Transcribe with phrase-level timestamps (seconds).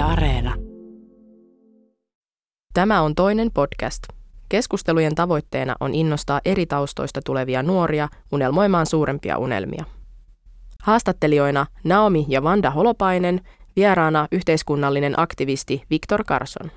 [0.00, 0.54] Yle Areena.
[2.74, 4.02] Tämä on toinen podcast.
[4.48, 9.84] Keskustelujen tavoitteena on innostaa eri taustoista tulevia nuoria unelmoimaan suurempia unelmia.
[10.82, 13.40] Haastattelijoina Naomi ja Vanda Holopainen,
[13.76, 16.70] vieraana yhteiskunnallinen aktivisti Viktor Carson.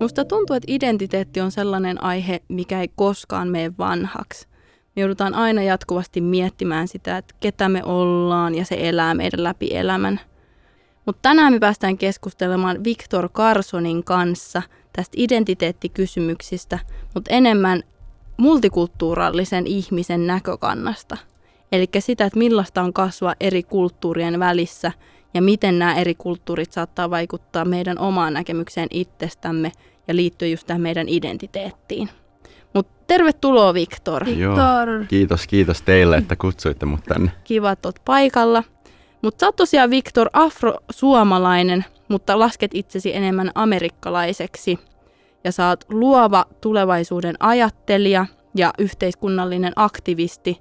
[0.00, 4.55] Musta tuntuu, että identiteetti on sellainen aihe, mikä ei koskaan mene vanhaksi.
[4.96, 9.68] Me joudutaan aina jatkuvasti miettimään sitä, että ketä me ollaan ja se elää meidän läpi
[9.70, 10.20] elämän.
[11.06, 14.62] Mutta tänään me päästään keskustelemaan Viktor Carsonin kanssa
[14.92, 16.78] tästä identiteettikysymyksistä,
[17.14, 17.82] mutta enemmän
[18.36, 21.16] multikulttuurallisen ihmisen näkökannasta.
[21.72, 24.92] Eli sitä, että millaista on kasvaa eri kulttuurien välissä
[25.34, 29.72] ja miten nämä eri kulttuurit saattaa vaikuttaa meidän omaan näkemykseen itsestämme
[30.08, 32.08] ja liittyä just tähän meidän identiteettiin.
[33.06, 34.26] Tervetuloa Viktor.
[34.26, 34.88] Viktor.
[34.88, 37.30] Joo, kiitos, kiitos teille, että kutsuitte mut tänne.
[37.44, 38.64] Kiva, että oot paikalla.
[39.22, 44.78] Mutta sä oot tosiaan Viktor afrosuomalainen, mutta lasket itsesi enemmän amerikkalaiseksi.
[45.44, 50.60] Ja sä oot luova tulevaisuuden ajattelija ja yhteiskunnallinen aktivisti.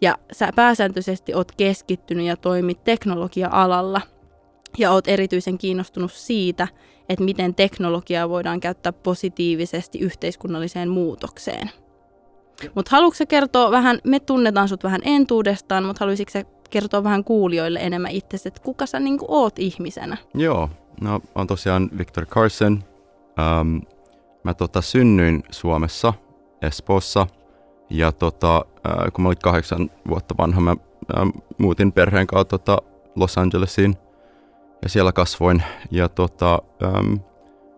[0.00, 4.00] Ja sä pääsääntöisesti oot keskittynyt ja toimit teknologia-alalla.
[4.78, 6.68] Ja oot erityisen kiinnostunut siitä,
[7.08, 11.70] että miten teknologiaa voidaan käyttää positiivisesti yhteiskunnalliseen muutokseen.
[12.74, 16.38] Mutta haluatko kertoa vähän, me tunnetaan sut vähän entuudestaan, mutta haluaisitko
[16.70, 20.16] kertoa vähän kuulijoille enemmän itse, että kuka sä niin oot ihmisenä?
[20.34, 22.84] Joo, no on tosiaan Victor Carson.
[23.60, 23.82] Um,
[24.44, 26.14] mä tota, synnyin Suomessa,
[26.62, 27.26] Espoossa,
[27.90, 32.78] ja tota, äh, kun mä olin kahdeksan vuotta vanha, mä äh, muutin perheen kanssa tota,
[33.16, 33.96] Los Angelesiin.
[34.82, 35.62] Ja siellä kasvoin.
[35.90, 37.18] Ja tota, äm,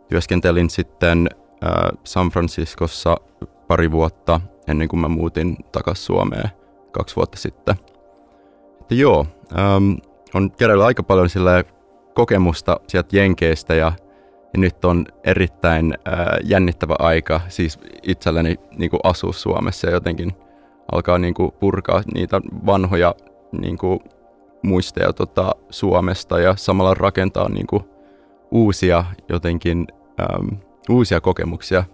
[0.08, 1.28] työskentelin sitten
[1.64, 1.68] ä,
[2.04, 3.16] San Franciscossa
[3.68, 6.50] pari vuotta ennen kuin mä muutin takaisin Suomeen
[6.92, 7.74] kaksi vuotta sitten.
[8.80, 9.26] Että joo,
[9.58, 9.96] äm,
[10.34, 11.64] on kerralla aika paljon sille
[12.14, 13.92] kokemusta sieltä Jenkeistä ja,
[14.54, 15.98] ja nyt on erittäin ä,
[16.44, 20.32] jännittävä aika siis itselleni niin kuin asua Suomessa ja jotenkin
[20.92, 23.14] alkaa niin kuin purkaa niitä vanhoja
[23.60, 24.00] niin kuin
[24.62, 27.82] muisteja tota, Suomesta ja samalla rakentaa niin kuin,
[28.50, 29.86] uusia jotenkin
[30.20, 30.56] äm,
[30.90, 31.84] uusia kokemuksia.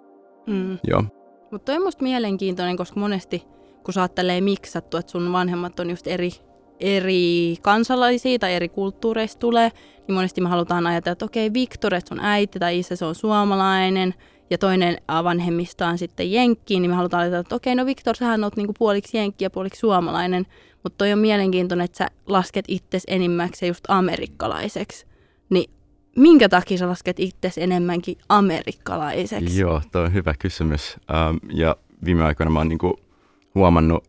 [0.47, 0.77] Mm.
[0.83, 1.03] Joo.
[1.53, 3.43] Mutta toi on musta mielenkiintoinen, koska monesti
[3.83, 6.31] kun sä ajattelee miksattu, että sun vanhemmat on just eri,
[6.79, 9.71] eri kansalaisia tai eri kulttuureista tulee,
[10.07, 13.15] niin monesti me halutaan ajatella, että okei, Viktor, että sun äiti tai isä, se on
[13.15, 14.13] suomalainen,
[14.49, 18.43] ja toinen vanhemmista on sitten jenkki, niin me halutaan ajatella, että okei, no Viktor, sähän
[18.43, 20.45] oot niinku puoliksi jenkki ja puoliksi suomalainen,
[20.83, 25.05] mutta toi on mielenkiintoinen, että sä lasket itsesi enimmäkseen just amerikkalaiseksi.
[26.15, 29.61] Minkä takia sä lasket itsesi enemmänkin amerikkalaiseksi?
[29.61, 30.97] Joo, toi on hyvä kysymys.
[31.13, 31.75] Ähm, ja
[32.05, 32.99] viime aikoina mä oon niinku
[33.55, 34.03] huomannut,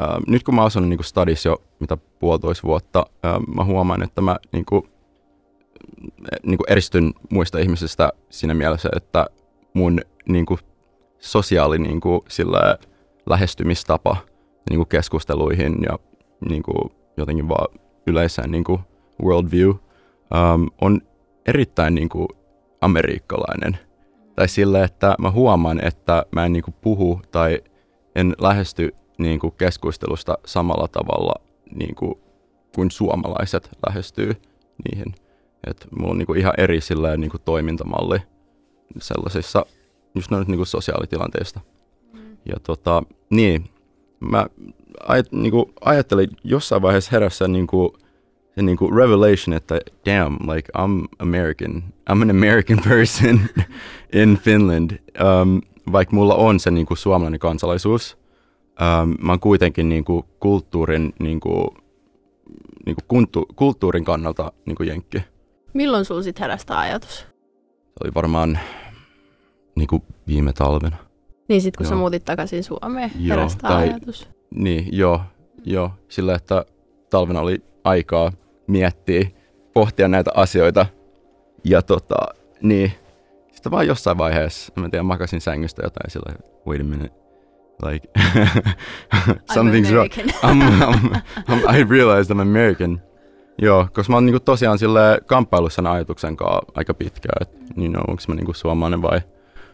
[0.00, 4.20] ähm, nyt kun mä asun niinku stadissa jo mitä puolitoista vuotta, ähm, mä huomaan, että
[4.20, 4.86] mä niinku,
[6.42, 9.26] niinku eristyn muista ihmisistä siinä mielessä, että
[9.74, 10.58] mun niinku,
[11.18, 12.78] sosiaali niinku, sillä
[13.26, 14.16] lähestymistapa
[14.70, 15.98] niinku, keskusteluihin ja
[16.48, 18.80] niin kuin, jotenkin vaan yleisään niin kuin
[19.22, 21.00] worldview um, on
[21.46, 22.28] erittäin niin kuin,
[22.80, 23.78] amerikkalainen.
[24.36, 27.60] Tai sillä, että mä huomaan, että mä en niin kuin, puhu tai
[28.14, 31.34] en lähesty niin kuin, keskustelusta samalla tavalla
[31.74, 32.14] niin kuin,
[32.74, 34.32] kuin suomalaiset lähestyy
[34.84, 35.14] niihin.
[35.66, 38.18] Et mulla on niin kuin, ihan eri silleen, niin kuin, toimintamalli
[38.98, 39.66] sellaisissa
[40.14, 41.60] just noin niin kuin sosiaalitilanteista.
[42.12, 42.36] Mm.
[42.44, 43.70] Ja tota, niin,
[44.20, 44.46] mä
[45.08, 47.92] ajat, niin kuin, ajattelin jossain vaiheessa herässä niin kuin,
[48.54, 51.82] se niin kuin revelation, että damn, like I'm American.
[52.10, 53.40] I'm an American person
[54.22, 54.90] in Finland.
[54.90, 55.60] Um,
[55.92, 58.18] vaikka mulla on se niin kuin suomalainen kansalaisuus,
[58.80, 61.66] um, mä oon kuitenkin niin kuin kulttuurin, niin kuin,
[62.86, 65.22] niin kuin kuntu, kulttuurin kannalta niin kuin jenkki.
[65.74, 67.18] Milloin sulla sitten herästä ajatus?
[67.18, 68.58] Se oli varmaan
[69.74, 70.96] niin kuin viime talvena.
[71.48, 71.90] Niin sitten kun joo.
[71.90, 74.28] sä muutit takaisin Suomeen, joo, herästä tai, ajatus.
[74.54, 75.20] Niin, joo,
[75.64, 75.90] joo.
[76.08, 76.64] Sillä, että
[77.10, 78.32] talvena oli aikaa
[78.66, 79.28] miettiä,
[79.74, 80.86] pohtia näitä asioita.
[81.64, 82.16] Ja tota,
[82.62, 82.92] niin,
[83.52, 86.32] sitten vaan jossain vaiheessa, en tiedä, makasin sängystä jotain sillä
[86.66, 87.14] wait a minute,
[87.82, 88.08] like,
[89.54, 90.10] something's wrong.
[90.46, 91.16] I'm, I'm,
[91.48, 93.00] I'm, I realized I'm American.
[93.58, 97.92] Joo, koska mä oon niinku tosiaan sille kamppailussa sen ajatuksen kanssa aika pitkään, että niin
[97.92, 99.20] know, onko mä niinku suomalainen vai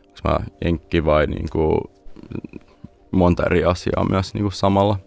[0.06, 1.90] onko mä jenkki vai niinku
[3.11, 4.99] monta eri asiaa myös niin kuin samalla.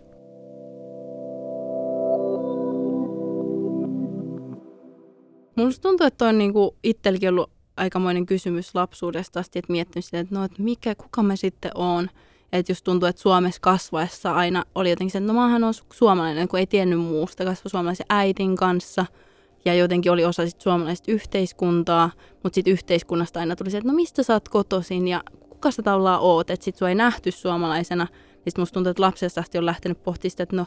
[5.62, 10.20] Minusta tuntuu, että on niin kuin itselläkin ollut aikamoinen kysymys lapsuudesta asti, että miettinyt sitä,
[10.20, 12.10] että, no, että mikä, kuka mä sitten oon.
[12.52, 16.48] Että just tuntuu, että Suomessa kasvaessa aina oli jotenkin se, että no maahan on suomalainen,
[16.48, 17.46] kun ei tiennyt muusta.
[17.46, 19.06] Kasvoi suomalaisen äitin kanssa
[19.66, 22.12] ja jotenkin oli osa sit suomalaista yhteiskuntaa,
[22.44, 25.84] mutta sitten yhteiskunnasta aina tuli se, että no mistä sä oot kotoisin ja kuka sä
[25.84, 28.08] tavallaan oot, että sit sua ei nähty suomalaisena.
[28.46, 30.66] Niin musta tuntuu, että lapsesta asti on lähtenyt pohtimaan sitä, että no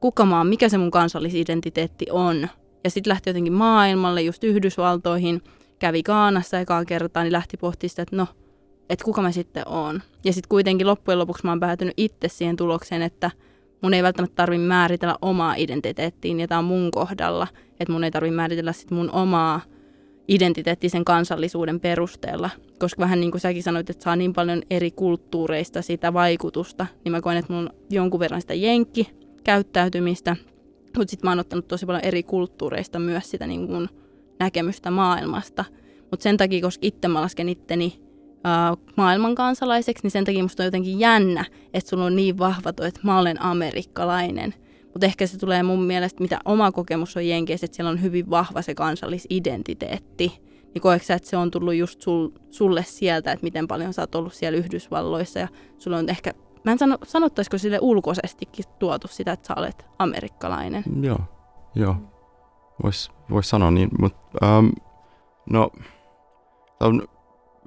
[0.00, 2.48] kuka mä oon, mikä se mun kansallisidentiteetti on.
[2.84, 5.42] Ja sitten lähti jotenkin maailmalle, just Yhdysvaltoihin,
[5.78, 8.26] kävi Kaanassa ekaa kertaa, niin lähti pohtimaan sitä, että no,
[8.90, 10.02] että kuka mä sitten oon.
[10.24, 13.30] Ja sitten kuitenkin loppujen lopuksi mä oon päätynyt itse siihen tulokseen, että
[13.82, 17.46] mun ei välttämättä tarvitse määritellä omaa identiteettiin, ja tämä on mun kohdalla,
[17.80, 19.60] että mun ei tarvitse määritellä sit mun omaa
[20.28, 25.82] identiteettisen kansallisuuden perusteella, koska vähän niin kuin säkin sanoit, että saa niin paljon eri kulttuureista
[25.82, 29.10] sitä vaikutusta, niin mä koen, että mun on jonkun verran sitä jenkki
[29.44, 30.36] käyttäytymistä,
[30.98, 33.88] mutta sitten mä oon ottanut tosi paljon eri kulttuureista myös sitä niin kuin
[34.40, 35.64] näkemystä maailmasta.
[36.10, 38.00] Mutta sen takia, koska itse mä lasken itteni
[38.96, 41.44] maailman kansalaiseksi, niin sen takia musta on jotenkin jännä,
[41.74, 44.54] että sulla on niin vahva toi, että mä olen amerikkalainen.
[44.84, 48.30] Mutta ehkä se tulee mun mielestä, mitä oma kokemus on Jenkeissä, että siellä on hyvin
[48.30, 50.32] vahva se kansallisidentiteetti.
[50.74, 54.02] Niin koetko sä, että se on tullut just sul, sulle sieltä, että miten paljon sä
[54.02, 55.48] oot ollut siellä Yhdysvalloissa ja
[55.78, 60.84] sulla on ehkä, mä en sano, sanottaisiko sille ulkoisestikin tuotu sitä, että sä olet amerikkalainen?
[61.00, 61.18] Joo,
[61.74, 61.96] joo.
[62.82, 64.72] Voisi vois sanoa niin, mutta um,
[65.50, 65.70] no,
[66.78, 67.02] tämä on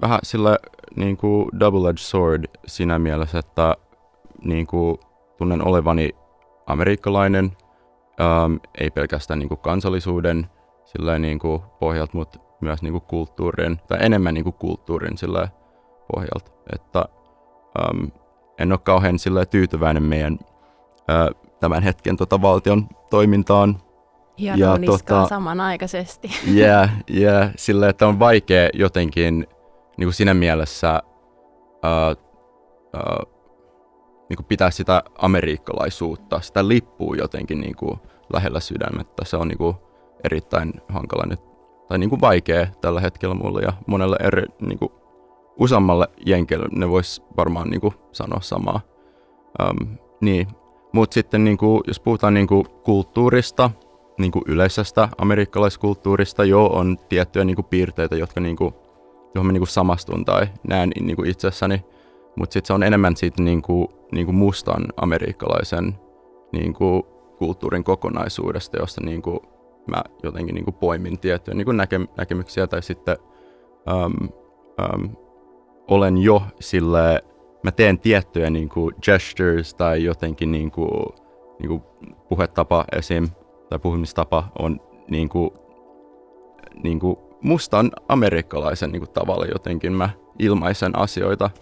[0.00, 0.58] vähän sillä
[0.96, 3.74] niin kuin double-edged sword siinä mielessä, että
[4.44, 4.98] niin kuin,
[5.36, 6.10] tunnen olevani
[6.66, 7.44] amerikkalainen,
[8.44, 10.46] um, ei pelkästään niin kuin kansallisuuden
[10.84, 15.48] sillä niin kuin pohjalta, mutta myös niin kuin kulttuurin, tai enemmän niin kuin kulttuurin sillä
[16.14, 16.50] pohjalta.
[16.74, 17.04] Että
[17.78, 18.10] um,
[18.58, 23.80] en ole kauhean sillä tyytyväinen meidän uh, tämän hetken tota valtion toimintaan.
[24.38, 26.30] Hienoa ja tota, samanaikaisesti.
[26.56, 29.46] Yeah, yeah, sillä että on vaikea jotenkin
[29.96, 31.02] niin kuin siinä mielessä
[31.66, 32.16] uh,
[32.94, 33.36] uh,
[34.28, 38.00] niin kuin pitää sitä amerikkalaisuutta, sitä lippua jotenkin niin kuin
[38.32, 39.24] lähellä sydämettä.
[39.24, 39.76] Se on niin kuin
[40.24, 41.40] erittäin hankala nyt,
[41.88, 44.92] tai niin kuin vaikea tällä hetkellä mulle ja monelle eri, niin kuin
[45.60, 48.80] useammalle jenkelle ne vois varmaan niin kuin sanoa samaa.
[49.62, 50.46] Um, niin.
[50.92, 53.70] Mutta sitten niin kuin, jos puhutaan niin kuin kulttuurista,
[54.18, 58.74] niin kuin yleisestä amerikkalaiskulttuurista, joo, on tiettyjä niin kuin piirteitä, jotka niin kuin,
[59.34, 61.84] johon mä niin kuin samastun tai näen niin kuin itsessäni–
[62.36, 65.98] mutta sitten se on enemmän siitä niinku, niinku mustan amerikkalaisen
[66.52, 67.06] niinku,
[67.38, 69.42] kulttuurin kokonaisuudesta, josta niinku,
[69.86, 73.16] mä jotenkin niinku poimin tiettyjä niinku näke, näkemyksiä tai sitten
[73.92, 74.28] um,
[74.94, 75.16] um,
[75.88, 77.24] olen jo sille,
[77.62, 81.14] mä teen tiettyjä niinku gestures tai jotenkin niinku,
[81.58, 81.82] niinku
[82.28, 83.28] puhetapa esim.
[83.68, 84.80] tai puhumistapa on
[85.10, 85.54] niinku,
[86.82, 91.50] niinku mustan amerikkalaisen niinku tavalla jotenkin mä ilmaisen asioita–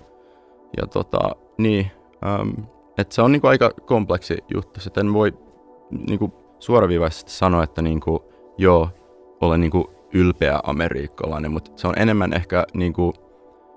[0.77, 1.19] ja tota,
[1.59, 1.91] niin,
[2.27, 2.51] ähm,
[2.99, 4.81] että se on niinku aika kompleksi juttu.
[4.81, 5.33] Sitten en voi
[6.09, 8.25] niinku suoraviivaisesti sanoa, että niinku,
[8.59, 8.89] joo,
[9.41, 13.13] olen niinku ylpeä amerikkalainen, mutta se on enemmän ehkä niinku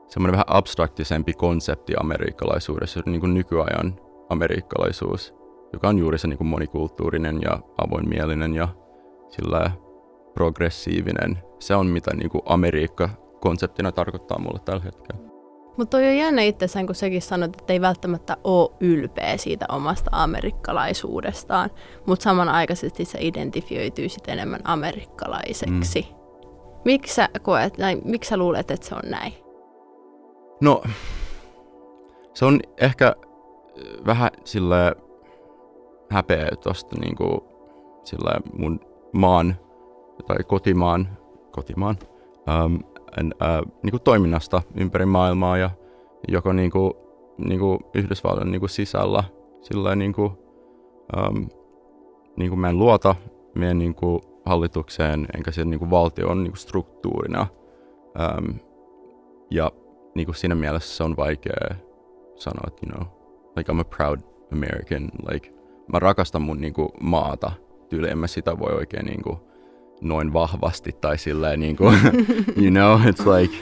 [0.07, 3.99] semmoinen vähän abstraktisempi konsepti amerikkalaisuudessa, niinku nykyajan
[4.29, 5.33] amerikkalaisuus,
[5.73, 8.67] joka on juuri se niinku monikulttuurinen ja avoinmielinen ja
[9.29, 9.71] sillä
[10.33, 11.37] progressiivinen.
[11.59, 13.09] Se on mitä niinku Amerikka
[13.39, 15.27] konseptina tarkoittaa mulle tällä hetkellä.
[15.77, 20.09] Mutta toi on jännä itsessään, kun sekin sanoit, että ei välttämättä ole ylpeä siitä omasta
[20.13, 21.69] amerikkalaisuudestaan,
[22.05, 26.07] mutta samanaikaisesti se identifioituu sitten enemmän amerikkalaiseksi.
[26.09, 26.17] Mm.
[26.85, 29.33] Miksi sä koet näin, miksi sä luulet, että se on näin?
[30.61, 30.83] No,
[32.33, 33.15] se on ehkä
[34.05, 34.95] vähän sille
[36.09, 37.47] häpeä tuosta niinku,
[38.03, 38.79] sille mun
[39.13, 39.55] maan
[40.27, 41.17] tai kotimaan,
[41.51, 41.97] kotimaan
[42.65, 42.79] um,
[43.39, 45.69] ää, niin kuin toiminnasta ympäri maailmaa ja
[46.27, 46.93] joko niin kuin,
[47.37, 49.23] niin kuin Yhdysvallan niin kuin sisällä
[49.61, 50.31] sillä niin kuin,
[51.17, 51.47] äm,
[52.35, 53.15] niin kuin mä en luota
[53.55, 57.47] meidän niin kuin hallitukseen enkä sen niin kuin valtion niin kuin struktuurina.
[58.19, 58.53] Äm,
[59.51, 59.71] ja
[60.17, 61.75] niin kuin siinä mielessä se on vaikea
[62.35, 63.07] sanoa, että you know,
[63.55, 64.19] like I'm a proud
[64.53, 65.53] American, like
[65.91, 67.51] mä rakastan mun niin kuin maata,
[67.89, 69.37] tyyli en mä sitä voi oikein niin kuin,
[70.01, 71.97] noin vahvasti tai silleen niin kuin,
[72.63, 73.55] you know, it's like,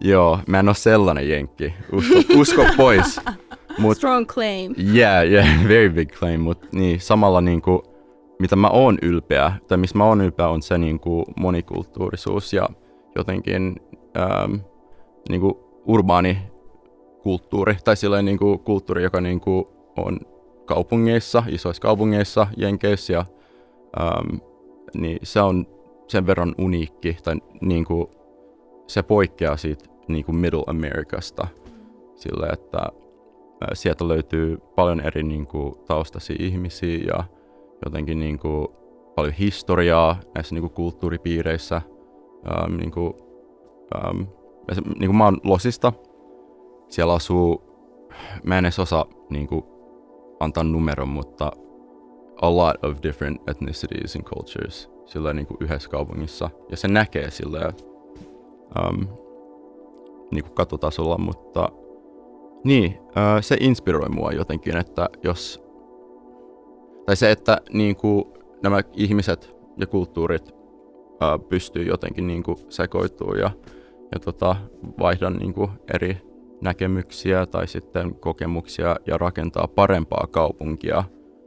[0.00, 3.20] joo, mä en ole sellainen jenkki, usko, usko pois.
[3.78, 4.74] Mut, Strong claim.
[4.94, 7.82] Yeah, yeah, very big claim, mutta niin, samalla niin kuin,
[8.38, 12.68] mitä mä oon ylpeä, tai missä mä oon ylpeä on se niin kuin monikulttuurisuus ja
[13.16, 13.76] jotenkin
[14.18, 14.54] ähm,
[15.28, 15.54] niin kuin
[15.86, 16.38] urbaani
[17.22, 19.64] kulttuuri, tai sellainen niin kuin kulttuuri, joka niin kuin
[19.96, 20.20] on
[20.64, 23.24] kaupungeissa, isoissa kaupungeissa, Jenkeissä ja
[24.00, 24.36] ähm,
[24.94, 25.66] niin se on
[26.08, 28.06] sen verran uniikki, tai niin kuin
[28.86, 31.46] se poikkeaa siitä niin kuin Middle Americasta
[32.14, 32.78] sillä, että
[33.72, 37.24] sieltä löytyy paljon eri niin kuin, taustaisia ihmisiä ja
[37.84, 38.68] jotenkin niin kuin,
[39.14, 41.82] paljon historiaa näissä niin kuin, kulttuuripiireissä.
[42.52, 43.14] Ähm, niin kuin,
[43.94, 44.22] ähm,
[44.74, 45.92] niin kuin mä oon Losista.
[46.88, 47.62] Siellä asuu,
[48.44, 49.64] mä en edes osaa niin kuin,
[50.40, 51.52] antaa numeron, mutta
[52.42, 56.50] a lot of different ethnicities and cultures sillä niin kuin yhdessä kaupungissa.
[56.70, 57.72] Ja se näkee sillä
[58.78, 59.06] um,
[60.30, 61.68] niin kuin katutasolla, mutta
[62.64, 65.62] niin, uh, se inspiroi mua jotenkin, että jos,
[67.06, 68.24] tai se, että niin kuin
[68.62, 72.56] nämä ihmiset ja kulttuurit uh, pystyy jotenkin niin kuin
[73.40, 73.50] ja,
[74.12, 74.56] ja tota,
[74.98, 76.16] vaihdan niin kuin eri
[76.60, 81.04] näkemyksiä tai sitten kokemuksia ja rakentaa parempaa kaupunkia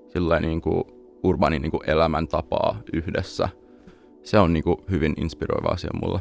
[0.08, 0.84] sillä niin kuin
[1.24, 3.50] urbaanin niin kuin elämäntapaa yhdessä.
[4.24, 6.20] Se on niin kuin hyvin inspiroiva asia mulle.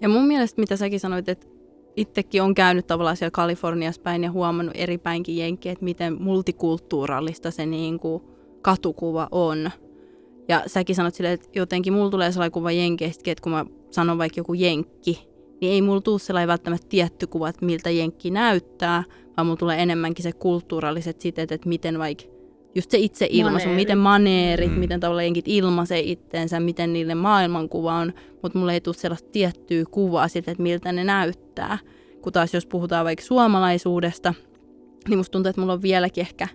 [0.00, 1.46] Ja mun mielestä, mitä säkin sanoit, että
[1.96, 7.50] itsekin on käynyt tavallaan siellä Kaliforniassa päin ja huomannut eri päinkin jenkkiä, että miten multikulttuurallista
[7.50, 8.22] se niin kuin
[8.62, 9.70] katukuva on.
[10.48, 14.18] Ja säkin sanot silleen, että jotenkin mulla tulee sellainen kuva jenkeistä, että kun mä sanon
[14.18, 15.29] vaikka joku jenkki,
[15.60, 19.04] niin ei mulla tule sellainen välttämättä tietty kuva, että miltä jenkki näyttää,
[19.36, 22.24] vaan mulla tulee enemmänkin se kulttuuralliset siteet, että miten vaikka
[22.74, 23.76] just se itse ilmaisu, maneerit.
[23.76, 24.78] miten maneerit, mm.
[24.78, 28.12] miten tavallaan jenkit ilmaisee itteensä, miten niille maailmankuva on,
[28.42, 31.78] mutta mulle ei tule sellaista tiettyä kuvaa siitä, että miltä ne näyttää.
[32.22, 34.34] Kun taas jos puhutaan vaikka suomalaisuudesta,
[35.08, 36.48] niin musta tuntuu, että mulla on vieläkin ehkä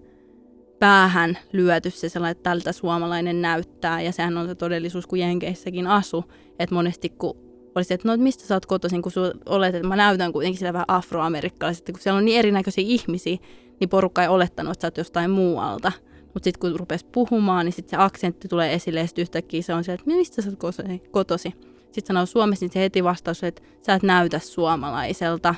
[0.80, 5.88] päähän lyöty se sellainen, että tältä suomalainen näyttää, ja sehän on se todellisuus, kun Jenkeissäkin
[5.88, 6.24] asu,
[6.60, 7.45] että monesti kun
[7.76, 9.12] olisi, että no mistä sä oot kotoisin, kun
[9.46, 13.38] olet, että mä näytän kuitenkin sillä vähän afroamerikkalaiset, kun siellä on niin erinäköisiä ihmisiä,
[13.80, 15.92] niin porukka ei olettanut, että sä oot jostain muualta.
[16.34, 19.74] Mutta sitten kun rupesi puhumaan, niin sitten se aksentti tulee esille ja sitten yhtäkkiä se
[19.74, 20.74] on se, että mistä sä oot
[21.12, 21.54] kotosi.
[21.92, 25.56] Sitten sanoo Suomessa, niin se heti vastaus, että sä et näytä suomalaiselta.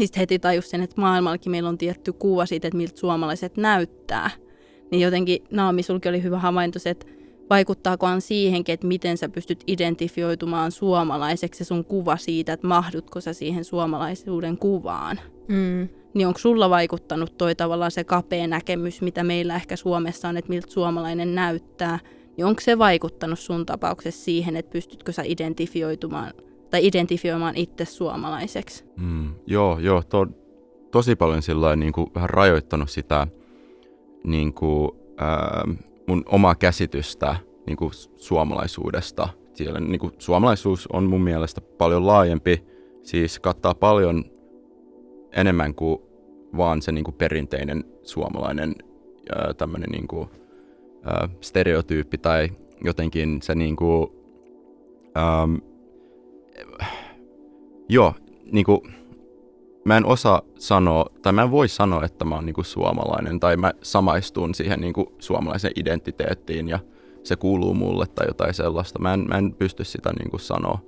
[0.00, 4.30] Sitten heti tajus sen, että maailmallakin meillä on tietty kuva siitä, että miltä suomalaiset näyttää.
[4.90, 7.06] Niin jotenkin Naomi, sulki oli hyvä havainto se, että
[7.50, 13.64] vaikuttaakohan siihenkin, että miten sä pystyt identifioitumaan suomalaiseksi sun kuva siitä, että mahdutko sä siihen
[13.64, 15.20] suomalaisuuden kuvaan.
[15.48, 20.36] Mm niin onko sulla vaikuttanut toi tavallaan se kapea näkemys, mitä meillä ehkä Suomessa on,
[20.36, 21.98] että miltä suomalainen näyttää,
[22.36, 26.32] niin onko se vaikuttanut sun tapauksessa siihen, että pystytkö sä identifioitumaan
[26.70, 28.84] tai identifioimaan itse suomalaiseksi?
[28.96, 30.26] Mm, joo, joo, to,
[30.90, 33.26] tosi paljon sillä niin kuin vähän rajoittanut sitä
[34.24, 35.64] niin kuin, ää,
[36.06, 37.36] mun omaa käsitystä
[37.66, 39.28] niin kuin suomalaisuudesta.
[39.54, 42.64] Siellä, niin kuin, suomalaisuus on mun mielestä paljon laajempi,
[43.02, 44.24] siis kattaa paljon
[45.32, 45.98] enemmän kuin
[46.56, 48.74] vaan se niin kuin perinteinen suomalainen
[49.56, 50.28] tämmöinen niin kuin,
[51.04, 52.48] ää, stereotyyppi tai
[52.84, 54.10] jotenkin se niin kuin,
[55.16, 55.60] äm,
[57.88, 58.14] joo,
[58.52, 58.80] niin kuin,
[59.86, 63.40] mä en osaa sanoa, tai mä en voi sanoa, että mä oon niin kuin suomalainen,
[63.40, 66.78] tai mä samaistun siihen niin kuin suomalaisen identiteettiin, ja
[67.22, 68.98] se kuuluu mulle tai jotain sellaista.
[68.98, 70.78] Mä en, mä en pysty sitä niin kuin sanoa,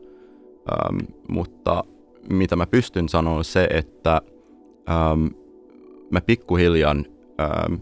[0.72, 1.84] äm, mutta
[2.30, 4.22] mitä mä pystyn sanoa on se, että
[4.90, 5.30] äm,
[6.10, 6.96] mä pikkuhiljaa,
[7.40, 7.74] ähm,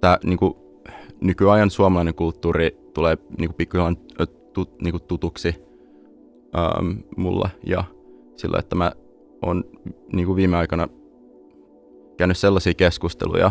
[0.00, 0.56] tämä niinku,
[1.20, 3.94] nykyajan suomalainen kulttuuri tulee niinku, pikkuhiljaa
[4.52, 5.54] tut, niinku, tutuksi
[6.58, 7.84] ähm, mulle ja
[8.36, 8.92] sillä, että mä
[9.42, 9.64] oon
[10.12, 10.88] niinku, viime aikana
[12.16, 13.50] käynyt sellaisia keskusteluja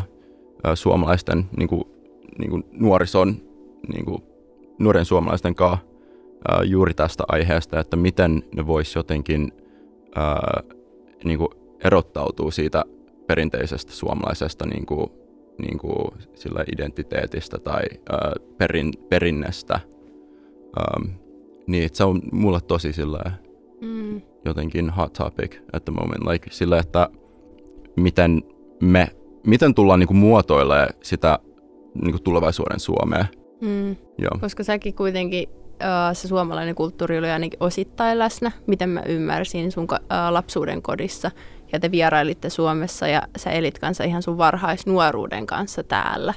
[0.74, 1.90] suomalaisten niinku,
[2.40, 3.36] niinku, nuorison,
[3.94, 4.24] niinku,
[4.80, 5.86] nuoren suomalaisten kanssa
[6.52, 9.52] äh, juuri tästä aiheesta, että miten ne vois jotenkin
[10.18, 10.78] äh,
[11.24, 11.50] niinku,
[11.84, 12.86] erottautua siitä
[13.28, 15.10] perinteisestä suomalaisesta niin kuin,
[15.58, 19.80] niin kuin sillä identiteetistä tai ää, perin, perinnestä.
[20.80, 21.10] Um,
[21.68, 23.32] niin, se on mulle tosi sillä
[23.82, 24.22] mm.
[24.46, 26.28] jotenkin hot topic at the moment.
[26.32, 27.10] Like, sillä, että
[27.96, 28.44] miten
[28.82, 29.08] me,
[29.48, 31.40] miten tullaan niin kuin muotoilee sitä
[32.02, 33.26] niin kuin tulevaisuuden Suomea.
[33.62, 33.96] Mm.
[34.18, 34.32] Joo.
[34.42, 39.84] Koska säkin kuitenkin uh, se suomalainen kulttuuri oli ainakin osittain läsnä, miten mä ymmärsin sun
[39.84, 39.98] uh,
[40.30, 41.32] lapsuuden kodissa
[41.72, 46.34] ja te vierailitte Suomessa ja sä elit kanssa ihan sun varhaisnuoruuden kanssa täällä.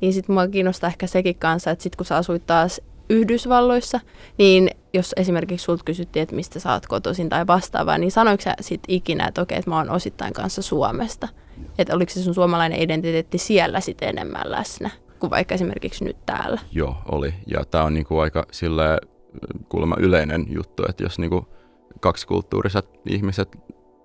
[0.00, 4.00] Niin sitten mua kiinnostaa ehkä sekin kanssa, että sit kun sä asuit taas Yhdysvalloissa,
[4.38, 8.54] niin jos esimerkiksi sulta kysyttiin, että mistä sä oot kotoisin tai vastaavaa, niin sanoiko sä
[8.60, 11.28] sitten ikinä, että okei, että mä oon osittain kanssa Suomesta?
[11.78, 16.60] Että oliko se sun suomalainen identiteetti siellä sitten enemmän läsnä kuin vaikka esimerkiksi nyt täällä?
[16.72, 17.34] Joo, oli.
[17.46, 18.98] Ja tämä on niinku aika sille
[19.68, 21.48] kuulemma yleinen juttu, että jos niinku
[22.00, 23.56] kaksikulttuuriset ihmiset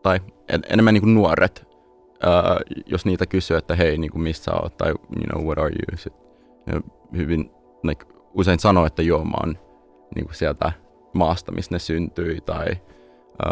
[0.04, 0.20] tai
[0.50, 4.78] en, enemmän niin kuin nuoret, uh, jos niitä kysyy, että hei, niin kuin missä oot,
[4.78, 6.14] tai you know, what are you, sit,
[7.18, 7.52] hyvin
[7.84, 9.58] like, usein sanoo, että joo, mä oon
[10.16, 10.72] niin kuin sieltä
[11.14, 12.68] maasta, missä ne syntyi, tai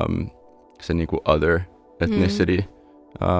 [0.09, 0.29] um,
[0.81, 1.59] se niin kuin other
[1.99, 2.81] ethnicity, mm.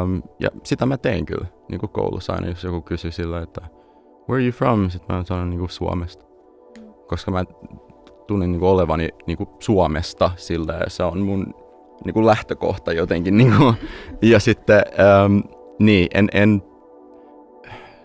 [0.04, 3.62] Um, ja sitä mä tein kyllä niin kuin koulussa aina, jos joku kysyi sillä, että
[4.30, 4.90] where are you from?
[4.90, 6.26] Sitten mä sanon niin kuin Suomesta.
[7.08, 7.44] Koska mä
[8.28, 11.54] tunnen niin kuin olevani niin kuin Suomesta sillä ja se on mun
[12.06, 13.38] niin kuin lähtökohta jotenkin.
[13.38, 13.76] Niin kuin.
[14.32, 14.84] Ja sitten,
[15.26, 15.44] um,
[15.80, 16.64] niin, en, en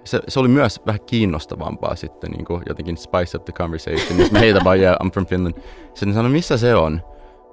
[0.07, 4.19] se, se, oli myös vähän kiinnostavampaa sitten niin kuin jotenkin spice up the conversation.
[4.19, 5.55] Jos mä heitän vaan, yeah, I'm from Finland.
[5.95, 7.03] Sitten sanoin, missä se on?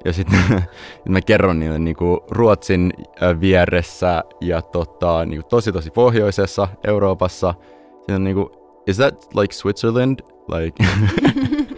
[0.05, 0.39] Ja sitten
[1.09, 2.93] mä kerron niille niin kuin Ruotsin
[3.39, 7.53] vieressä ja tota, niin kuin tosi tosi pohjoisessa Euroopassa.
[7.97, 8.49] Sitten on niin kuin,
[8.87, 10.19] is that like Switzerland?
[10.47, 10.83] Like,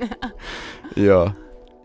[1.08, 1.32] joo.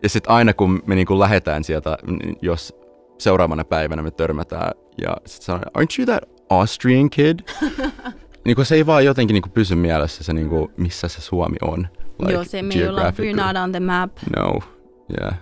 [0.03, 1.97] Ja sitten aina kun me niin kuin lähdetään sieltä,
[2.41, 2.75] jos
[3.17, 4.71] seuraavana päivänä me törmätään
[5.01, 7.39] ja sitten sanon, aren't you that Austrian kid?
[8.45, 11.21] niin kuin se ei vaan jotenkin niin kuin pysy mielessä se, niin kuin, missä se
[11.21, 11.87] Suomi on.
[12.19, 14.11] Like, Joo, se me ei olla, we're not on the map.
[14.37, 14.59] No,
[15.19, 15.37] yeah.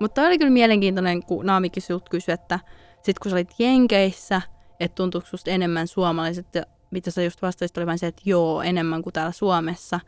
[0.00, 2.60] Mutta oli kyllä mielenkiintoinen, kun Naamikin sinulta kysyi, että
[3.02, 4.42] sit kun sä olit Jenkeissä,
[4.80, 8.62] että tuntuuko susta enemmän suomalaiset, ja mitä sä just vastasit, oli vain se, että joo,
[8.62, 10.00] enemmän kuin täällä Suomessa.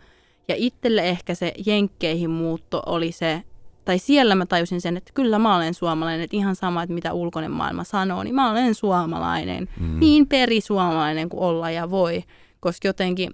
[0.49, 3.42] Ja itselle ehkä se Jenkkeihin muutto oli se,
[3.85, 7.12] tai siellä mä tajusin sen, että kyllä mä olen suomalainen, että ihan sama, että mitä
[7.12, 10.00] ulkoinen maailma sanoo, niin mä olen suomalainen, mm.
[10.00, 12.23] niin perisuomalainen kuin olla ja voi,
[12.61, 13.31] koska jotenkin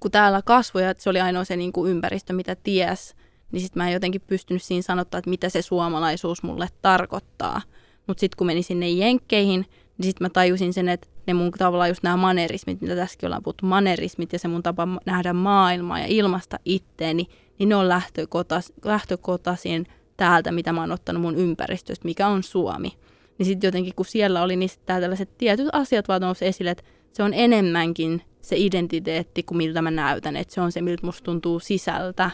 [0.00, 3.14] kun täällä kasvoi, että se oli ainoa se niin kuin ympäristö, mitä ties,
[3.52, 7.62] niin sitten mä en jotenkin pystynyt siinä sanottaa, että mitä se suomalaisuus mulle tarkoittaa.
[8.06, 9.60] Mutta sitten kun meni sinne jenkkeihin,
[9.98, 13.42] niin sitten mä tajusin sen, että ne mun tavallaan just nämä manerismit, mitä tässäkin ollaan
[13.42, 17.26] puhuttu, manerismit ja se mun tapa nähdä maailmaa ja ilmasta itteeni,
[17.62, 22.92] niin ne on lähtökotas, lähtökotasin täältä, mitä mä oon ottanut mun ympäristöstä, mikä on Suomi.
[23.38, 26.84] Niin sitten jotenkin, kun siellä oli, niin sitten tällaiset tietyt asiat vaan nousi esille, että
[27.12, 31.24] se on enemmänkin se identiteetti kuin miltä mä näytän, että se on se, miltä musta
[31.24, 32.30] tuntuu sisältä.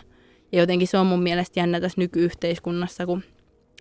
[0.52, 3.22] Ja jotenkin se on mun mielestä jännä tässä nykyyhteiskunnassa, kun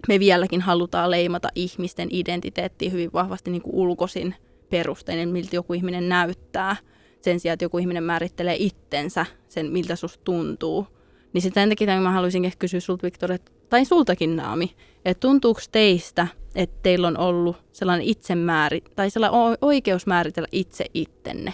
[0.07, 4.35] me vieläkin halutaan leimata ihmisten identiteettiä hyvin vahvasti niin kuin ulkoisin
[4.69, 6.75] perustein, miltä joku ihminen näyttää,
[7.21, 10.96] sen sijaan, että joku ihminen määrittelee itsensä, sen miltä susta tuntuu.
[11.33, 13.29] Niin sitten sen takia mä haluaisin kysyä sulta, Viktor,
[13.69, 20.07] tai sultakin Naami, että tuntuuko teistä, että teillä on ollut sellainen itsemääri, tai sellainen oikeus
[20.07, 21.53] määritellä itse ittenne,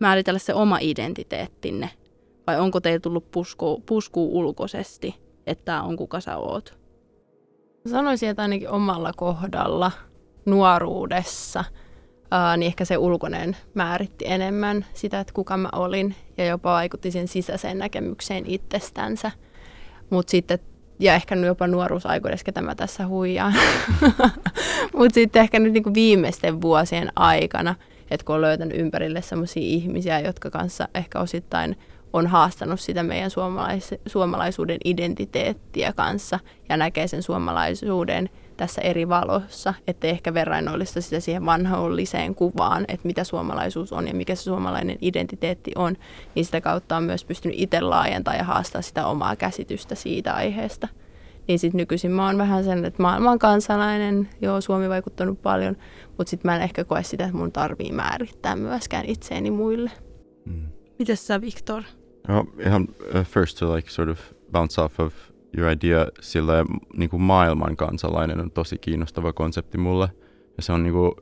[0.00, 1.90] määritellä se oma identiteettinne,
[2.46, 5.14] vai onko teillä tullut pusku, puskuu ulkoisesti,
[5.46, 6.78] että tämä on kuka sä oot?
[7.86, 9.92] Sanoisin, että ainakin omalla kohdalla
[10.46, 11.64] nuoruudessa,
[12.30, 17.10] ää, niin ehkä se ulkoinen määritti enemmän sitä, että kuka mä olin ja jopa vaikutti
[17.10, 19.30] sen sisäiseen näkemykseen itsestänsä.
[20.10, 20.58] Mutta sitten,
[20.98, 23.54] ja ehkä jopa nuoruusaikuudessa, ketä mä tässä huijaan.
[24.96, 27.74] Mutta sitten ehkä nyt niinku viimeisten vuosien aikana,
[28.10, 31.76] että kun on löytänyt ympärille sellaisia ihmisiä, jotka kanssa ehkä osittain
[32.12, 39.74] on haastanut sitä meidän suomalais- suomalaisuuden identiteettiä kanssa ja näkee sen suomalaisuuden tässä eri valossa,
[39.86, 44.98] ettei ehkä verrainnollista sitä siihen vanholliseen kuvaan, että mitä suomalaisuus on ja mikä se suomalainen
[45.00, 45.96] identiteetti on,
[46.34, 50.88] niin sitä kautta on myös pystynyt itse laajentaa ja haastaa sitä omaa käsitystä siitä aiheesta.
[51.48, 55.76] Niin sitten nykyisin mä oon vähän sen, että maailman kansalainen, joo Suomi vaikuttanut paljon,
[56.18, 59.90] mutta sitten mä en ehkä koe sitä, että mun tarvii määrittää myöskään itseäni muille.
[60.44, 60.66] Mm.
[60.98, 61.82] Mites sä, Viktor?
[62.28, 64.20] No, ihan uh, first to like sort of
[64.52, 65.14] bounce off of
[65.56, 66.64] your idea, sillä
[66.96, 70.08] niin kuin maailman kansalainen on tosi kiinnostava konsepti mulle.
[70.56, 71.12] Ja se on niin kuin,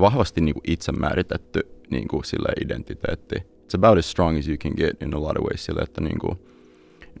[0.00, 3.36] vahvasti niin kuin itse määritetty niin kuin, sille identiteetti.
[3.36, 6.00] It's about as strong as you can get in a lot of ways sille, että,
[6.00, 6.38] niin kuin,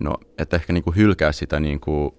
[0.00, 2.10] no, että ehkä niin kuin, hylkää sitä niin kuin,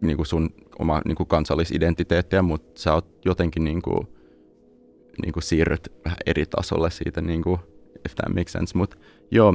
[0.00, 4.06] niin kuin sun oma niin kuin kansallisidentiteettiä, mutta sä oot jotenkin niin kuin,
[5.22, 7.60] niin kuin siirryt vähän eri tasolle siitä, niin kuin,
[8.06, 8.78] if that makes sense.
[8.78, 8.96] Mutta
[9.30, 9.54] joo,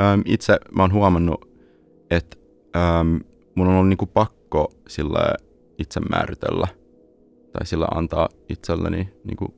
[0.00, 1.48] äm, itse mä oon huomannut,
[2.10, 2.36] että
[2.76, 3.20] äm,
[3.56, 5.34] mun on ollut niinku pakko sillä
[5.78, 6.68] itse määritellä
[7.52, 9.54] tai sillä antaa itselleni niinku,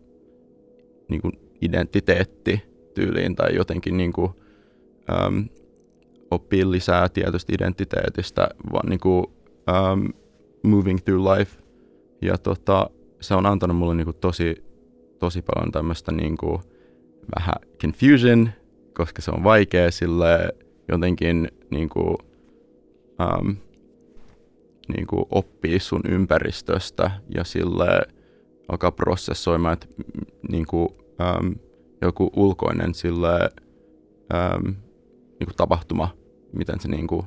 [1.08, 1.30] niinku
[1.60, 2.62] identiteetti
[2.94, 4.34] tyyliin tai jotenkin niinku,
[5.10, 5.48] äm,
[6.30, 9.32] oppia lisää tietystä identiteetistä, vaan niinku,
[9.68, 10.08] äm,
[10.62, 11.62] moving through life.
[12.22, 14.64] Ja tota, se on antanut mulle niinku tosi,
[15.18, 16.60] tosi paljon tämmöistä niinku,
[17.36, 18.50] vähän confusion
[18.98, 20.48] koska se on vaikea sille
[20.88, 22.16] jotenkin niin kuin,
[23.20, 23.56] um,
[24.96, 28.02] niin kuin oppia sun ympäristöstä ja sille
[28.68, 29.86] alkaa prosessoimaan, että
[30.48, 30.88] niin kuin,
[31.42, 31.54] um,
[32.02, 33.50] joku ulkoinen sille
[34.34, 34.64] um,
[35.40, 36.14] niin kuin tapahtuma,
[36.52, 37.26] miten se niin kuin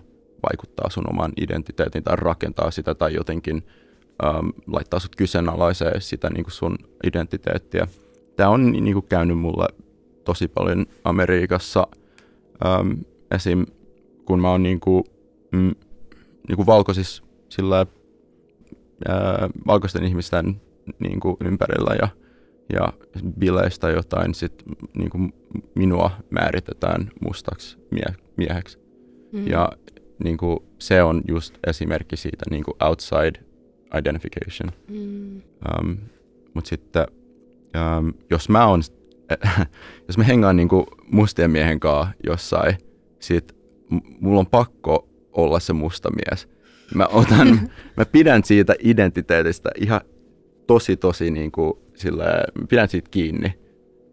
[0.50, 3.63] vaikuttaa sun oman identiteetin tai rakentaa sitä tai jotenkin
[4.24, 7.88] um, laittaa sut kyseenalaiseen sitä niin kuin sun identiteettiä.
[8.36, 9.67] Tämä on niin kuin käynyt mulle
[10.24, 11.88] tosi paljon Amerikassa.
[12.65, 12.91] Ähm,
[13.32, 13.65] esim.
[14.26, 15.04] kun mä oon niinku,
[15.52, 15.76] mm,
[16.47, 17.86] niinku valkoisissa sillä
[19.08, 20.62] ää, valkoisten ihmisten
[21.00, 22.08] niin kuin ympärillä ja,
[22.74, 22.94] ja
[23.40, 24.64] bileistä jotain, sit
[24.98, 25.34] niin kuin
[25.76, 28.80] minua määritetään mustaksi mie- mieheksi.
[29.32, 29.48] Mm.
[29.48, 29.70] Ja
[30.24, 33.44] niin kuin, se on just esimerkki siitä niin kuin outside
[33.98, 34.72] identification.
[34.90, 35.36] Mm.
[35.36, 35.98] Um,
[36.54, 37.06] Mutta sitten
[38.00, 38.82] um, jos mä on,
[40.08, 42.76] jos mä hengaan niin kuin mustien miehen kanssa jossain,
[43.20, 43.56] sit
[44.20, 46.50] mulla on pakko olla se musta mies.
[46.95, 50.01] Mä, otan, mä pidän siitä identiteetistä ihan
[50.67, 52.25] tosi, tosi niin kuin, sillä,
[52.69, 53.54] pidän siitä kiinni.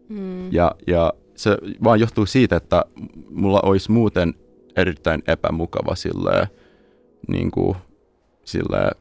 [0.09, 0.53] Mm.
[0.53, 2.85] Ja, ja se vaan johtuu siitä, että
[3.29, 4.33] mulla olisi muuten
[4.75, 6.49] erittäin epämukava sille,
[7.27, 7.77] niin kuin,
[8.43, 8.91] sille,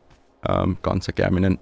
[0.62, 1.58] um, kanssakäyminen,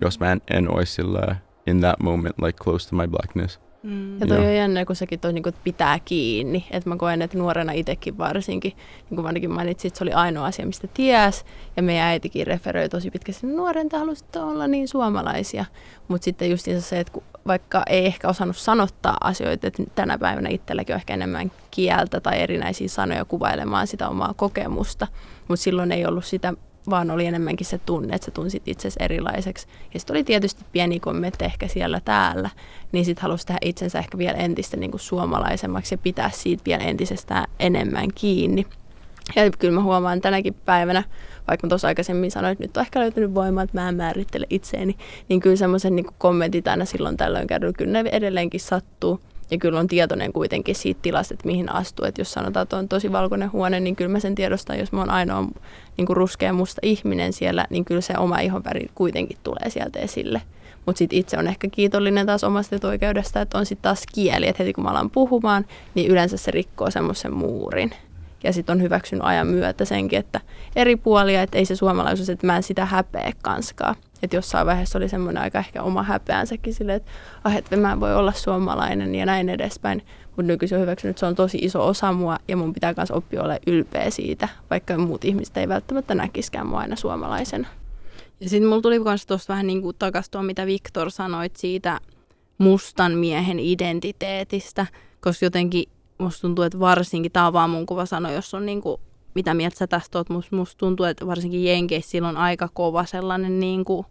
[0.00, 3.60] jos mä en, en olisi sille, in that moment like close to my blackness.
[3.82, 4.20] Mm.
[4.20, 4.46] Ja toi Joo.
[4.46, 6.66] on jännä, kun sekin toi, niin kuin, pitää kiinni.
[6.70, 8.72] Et mä koen, että nuorena itsekin varsinkin,
[9.10, 11.44] niin kuin ainakin mainitsin, että se oli ainoa asia, mistä ties.
[11.76, 15.64] Ja meidän äitikin referoi tosi pitkästi, että nuoren te halusitte olla niin suomalaisia.
[16.08, 20.48] Mutta sitten just se, että kun vaikka ei ehkä osannut sanottaa asioita, että tänä päivänä
[20.48, 25.06] itselläkin on ehkä enemmän kieltä tai erinäisiä sanoja kuvailemaan sitä omaa kokemusta.
[25.48, 26.54] Mutta silloin ei ollut sitä
[26.90, 29.66] vaan oli enemmänkin se tunne, että sä tunsit itsesi erilaiseksi.
[29.94, 32.50] Ja sitten oli tietysti pieni kommentti ehkä siellä täällä,
[32.92, 36.84] niin sitten halusi tehdä itsensä ehkä vielä entistä niin kuin suomalaisemmaksi ja pitää siitä vielä
[36.84, 38.66] entisestään enemmän kiinni.
[39.36, 41.02] Ja kyllä mä huomaan tänäkin päivänä,
[41.48, 44.46] vaikka mä tuossa aikaisemmin sanoin, että nyt on ehkä löytynyt voimaa, että mä en määrittele
[44.50, 44.96] itseäni,
[45.28, 49.20] niin kyllä semmoisen niin kommentit aina silloin tällöin käydään, kyllä ne edelleenkin sattuu.
[49.50, 52.06] Ja kyllä on tietoinen kuitenkin siitä tilasta, että mihin astuu.
[52.06, 54.98] Että jos sanotaan, että on tosi valkoinen huone, niin kyllä mä sen tiedostan, jos mä
[54.98, 55.44] oon ainoa
[55.96, 60.42] niin kuin ruskea musta ihminen siellä, niin kyllä se oma ihonväri kuitenkin tulee sieltä esille.
[60.86, 64.62] Mutta sitten itse on ehkä kiitollinen taas omasta oikeudesta, että on sitten taas kieli, että
[64.62, 67.90] heti kun mä alan puhumaan, niin yleensä se rikkoo semmoisen muurin.
[68.44, 70.40] Ja sitten on hyväksynyt ajan myötä senkin, että
[70.76, 73.94] eri puolia, että ei se suomalaisuus, että mä en sitä häpeä kanskaan.
[74.22, 77.10] Että jossain vaiheessa oli semmoinen aika ehkä oma häpeänsäkin silleen, että
[77.44, 80.02] ah, että mä en voi olla suomalainen ja näin edespäin.
[80.26, 83.10] Mutta nykyisin on hyväksynyt, että se on tosi iso osa mua ja mun pitää myös
[83.10, 87.68] oppia olla ylpeä siitä, vaikka muut ihmiset ei välttämättä näkiskään mua aina suomalaisena.
[88.40, 92.00] Ja sitten mulla tuli myös tuosta vähän niin kuin takastua, mitä Viktor sanoit siitä
[92.58, 94.86] mustan miehen identiteetistä,
[95.20, 95.84] koska jotenkin
[96.18, 99.00] musta tuntuu, että varsinkin, tämä on vaan mun kuva sanoa, jos on niin kuin,
[99.34, 103.60] mitä mieltä sä tästä oot, musta, musta tuntuu, että varsinkin Jenkeissä on aika kova sellainen
[103.60, 104.06] niin kuin,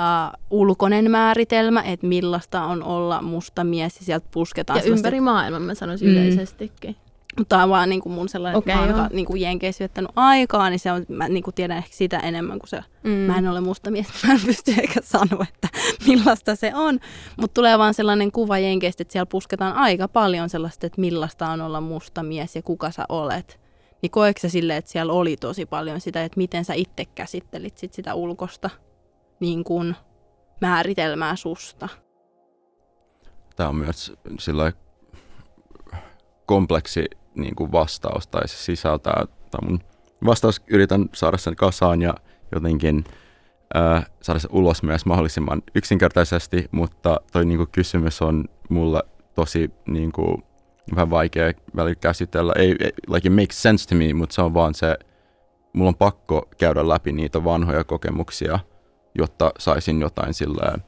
[0.00, 4.78] uh, ulkoinen määritelmä, että millaista on olla musta mies ja sieltä pusketaan.
[4.78, 6.14] Ja ympäri maailman mä sanoisin mm.
[6.14, 6.96] yleisestikin.
[7.38, 9.78] Mutta tämä on vaan niin kuin mun sellainen, okay, että mä oon niin kuin Jenkeissä
[9.78, 12.84] viettänyt aikaa, niin se on, mä niin kuin tiedän ehkä sitä enemmän kuin se.
[13.02, 13.10] Mm.
[13.10, 15.68] Mä en ole musta mies, mä en pysty eikä sanoa, että
[16.06, 16.98] millaista se on.
[17.40, 21.60] Mutta tulee vaan sellainen kuva Jenkeistä, että siellä pusketaan aika paljon sellaista, että millaista on
[21.60, 23.59] olla musta mies ja kuka sä olet.
[24.02, 27.92] Niin koetko sille, että siellä oli tosi paljon sitä, että miten sä itse käsittelit sit
[27.92, 28.70] sitä ulkosta
[29.40, 29.96] niin kuin
[30.60, 31.88] määritelmää susta?
[33.56, 34.72] Tämä on myös sillä
[36.46, 39.80] kompleksi niin kuin vastaus tai se sisältää, tai mun
[40.24, 42.14] vastaus yritän saada sen kasaan ja
[42.54, 43.04] jotenkin
[43.74, 49.02] ää, saada se ulos myös mahdollisimman yksinkertaisesti, mutta toi niin kuin kysymys on mulle
[49.34, 50.42] tosi niin kuin,
[50.94, 52.52] vähän vaikea välillä käsitellä.
[52.56, 54.98] Ei, ei, like it makes sense to me, mutta se on vaan se,
[55.72, 58.58] mulla on pakko käydä läpi niitä vanhoja kokemuksia,
[59.18, 60.78] jotta saisin jotain sillä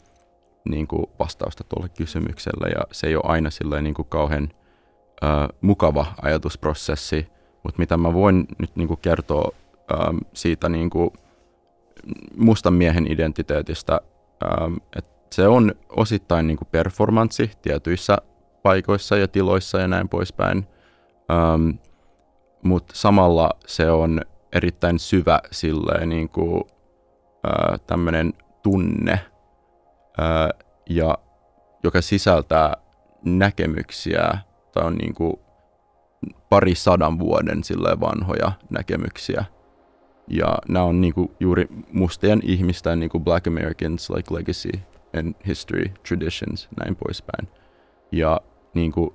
[0.68, 4.48] niin kuin vastausta tuolle kysymykselle ja se ei ole aina silleen niin kuin kauhean
[5.24, 7.26] äh, mukava ajatusprosessi,
[7.62, 9.50] mutta mitä mä voin nyt niin kuin kertoa
[9.92, 11.10] ähm, siitä niin kuin
[12.36, 14.00] mustan miehen identiteetistä,
[14.44, 18.18] ähm, että se on osittain niin kuin performanssi tietyissä
[18.62, 20.66] paikoissa ja tiloissa ja näin poispäin,
[21.30, 21.70] ähm,
[22.62, 24.20] mutta samalla se on
[24.52, 26.64] erittäin syvä silleen niin kuin,
[27.46, 31.18] äh, tämmöinen tunne, äh, ja,
[31.82, 32.74] joka sisältää
[33.24, 34.38] näkemyksiä
[34.72, 35.36] tai on niin kuin
[36.48, 39.44] pari sadan vuoden silleen vanhoja näkemyksiä.
[40.28, 44.70] Ja nämä on niin kuin juuri mustien ihmisten niin kuin Black Americans like legacy
[45.18, 47.48] and history, traditions, näin poispäin.
[48.12, 48.40] Ja
[48.74, 49.10] niin kuin,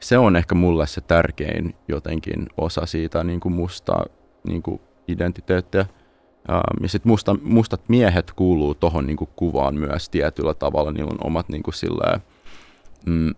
[0.00, 4.04] se on ehkä mulle se tärkein jotenkin osa siitä niin kuin musta
[4.46, 5.86] niin kuin identiteettiä.
[6.50, 10.92] Um, ja sitten musta, mustat miehet kuuluu tuohon niin kuvaan myös tietyllä tavalla.
[10.92, 12.20] Niillä on omat kuin silleen,
[13.06, 13.34] mm,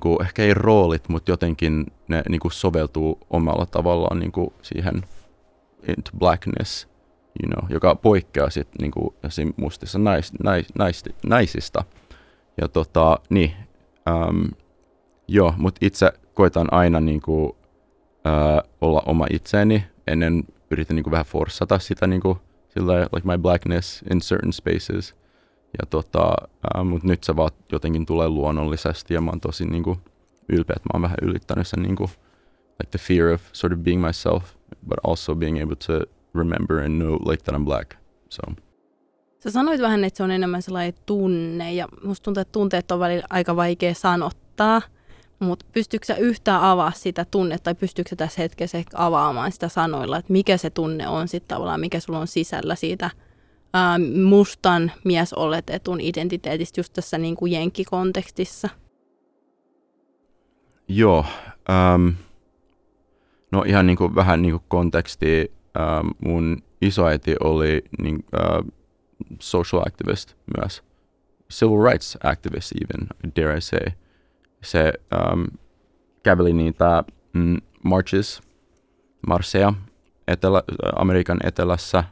[0.00, 5.02] kuin, ehkä ei roolit, mutta jotenkin ne niin kuin soveltuu omalla tavallaan niin kuin siihen
[5.88, 6.88] into blackness,
[7.42, 9.14] you know, joka poikkeaa sitten niin kuin,
[9.56, 11.84] mustissa nais, nais, nais, naisista.
[12.60, 13.52] Ja tota, niin,
[14.08, 14.50] um,
[15.28, 21.12] joo, mutta itse koitan aina niin kuin, uh, olla oma itseeni ennen yritän niin kuin
[21.12, 25.14] vähän forssata sitä niin kuin, sillä like my blackness in certain spaces.
[25.78, 26.34] Ja tota,
[26.76, 29.98] uh, mutta nyt se vaan jotenkin tulee luonnollisesti ja mä oon tosi niin kuin,
[30.48, 32.10] ylpeä, että mä oon vähän ylittänyt sen niin kuin,
[32.78, 34.54] like the fear of sort of being myself,
[34.88, 35.92] but also being able to
[36.34, 37.94] remember and know like that I'm black.
[38.28, 38.42] So.
[39.40, 43.00] Sä sanoit vähän, että se on enemmän sellainen tunne, ja musta tuntuu, että tunteet on
[43.00, 44.82] välillä aika vaikea sanottaa,
[45.38, 49.68] mutta pystyykö sä yhtään avaa sitä tunnetta, tai pystyykö sä tässä hetkessä ehkä avaamaan sitä
[49.68, 53.10] sanoilla, että mikä se tunne on sitten tavallaan, mikä sulla on sisällä siitä
[53.74, 58.68] ää, mustan miesoletetun identiteetistä just tässä niin kuin jenkkikontekstissa?
[60.88, 61.24] Joo,
[61.94, 62.14] um,
[63.52, 68.79] no ihan niin kuin, vähän niin kuin kontekstia, um, mun isoäiti oli niin, uh,
[69.40, 70.82] social activist myös,
[71.52, 73.86] civil rights activist even, dare I say.
[74.62, 74.92] Se
[75.32, 75.46] um,
[76.22, 78.40] käveli niitä mm, marches,
[79.26, 79.72] marsseja
[80.28, 80.62] Etelä,
[80.96, 82.04] Amerikan etelässä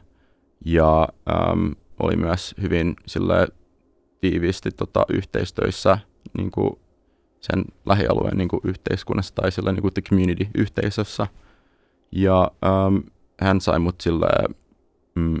[0.65, 1.07] ja
[1.53, 3.47] um, oli myös hyvin sille
[4.21, 5.97] tiiviisti tota, yhteistöissä
[6.37, 6.79] niin kuin
[7.41, 11.27] sen lähialueen niin kuin yhteiskunnassa tai sille niin kuin the community-yhteisössä.
[12.11, 12.51] Ja
[12.87, 13.03] um,
[13.41, 14.27] hän sai mut sille
[15.15, 15.37] mm,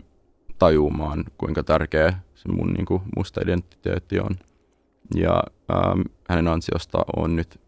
[0.59, 4.35] tajumaan, kuinka tärkeä se mun niin kuin, musta identiteetti on.
[5.15, 5.43] Ja
[5.93, 7.59] um, hänen ansiosta on nyt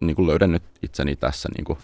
[0.00, 1.78] niin kuin löydännyt itseni tässä niin kuin,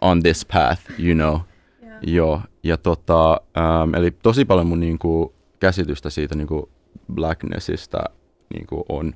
[0.00, 1.40] on this path, you know.
[1.82, 1.98] Yeah.
[2.02, 3.40] Joo, ja tota,
[3.82, 6.66] um, eli tosi paljon mun niin kuin, käsitystä siitä niin kuin,
[7.14, 7.98] blacknessista
[8.54, 9.14] niin kuin, on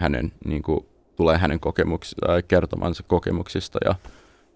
[0.00, 0.86] hänen, niin kuin,
[1.16, 3.94] tulee hänen kokemuks, äh, kertomansa kokemuksista ja,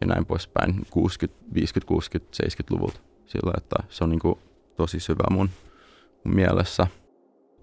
[0.01, 3.01] ja näin poispäin 60, 50, 60, 70-luvulta.
[3.27, 4.39] Sillä, että se on niin kuin,
[4.81, 5.51] tosi syvä mun,
[6.25, 6.87] mun mielessä.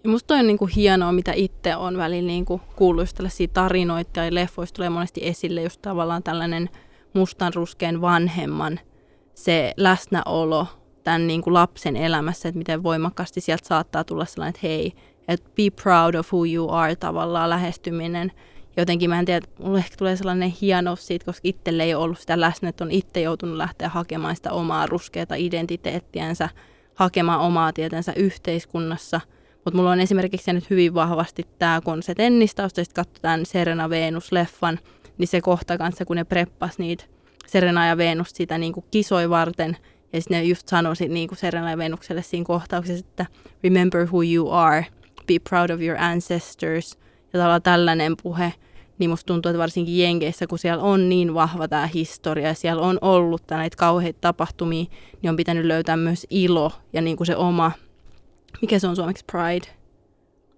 [0.03, 4.33] Ja musta on niin kuin hienoa, mitä itse on välillä niin kuullut tällaisia tarinoita ja
[4.33, 6.69] leffoista tulee monesti esille just tavallaan tällainen
[7.13, 8.79] mustan ruskean vanhemman
[9.33, 10.67] se läsnäolo
[11.03, 14.93] tämän kuin lapsen elämässä, että miten voimakkaasti sieltä saattaa tulla sellainen, että hei,
[15.27, 18.31] että be proud of who you are tavallaan lähestyminen.
[18.77, 22.41] Jotenkin mä en tiedä, mulle ehkä tulee sellainen hienous siitä, koska itselle ei ollut sitä
[22.41, 26.49] läsnä, että on itse joutunut lähteä hakemaan sitä omaa ruskeata identiteettiänsä
[26.97, 29.21] hakemaan omaa tietänsä yhteiskunnassa.
[29.65, 34.79] Mutta mulla on esimerkiksi nyt hyvin vahvasti tämä, kun se tennistausta, sitten katsotaan Serena Venus-leffan,
[35.17, 37.05] niin se kohta kanssa, kun ne preppas niitä
[37.47, 39.77] Serena ja Venus sitä niin kuin kisoi varten,
[40.13, 43.25] ja sitten ne just sanoi niin kuin Serena ja Venukselle siinä kohtauksessa, että
[43.63, 44.85] remember who you are,
[45.27, 46.97] be proud of your ancestors,
[47.33, 48.53] ja tällainen puhe,
[48.99, 52.81] niin musta tuntuu, että varsinkin Jenkeissä, kun siellä on niin vahva tämä historia ja siellä
[52.81, 54.85] on ollut näitä kauheita tapahtumia,
[55.21, 57.71] niin on pitänyt löytää myös ilo ja niin kuin se oma,
[58.61, 59.67] mikä se on suomeksi, pride?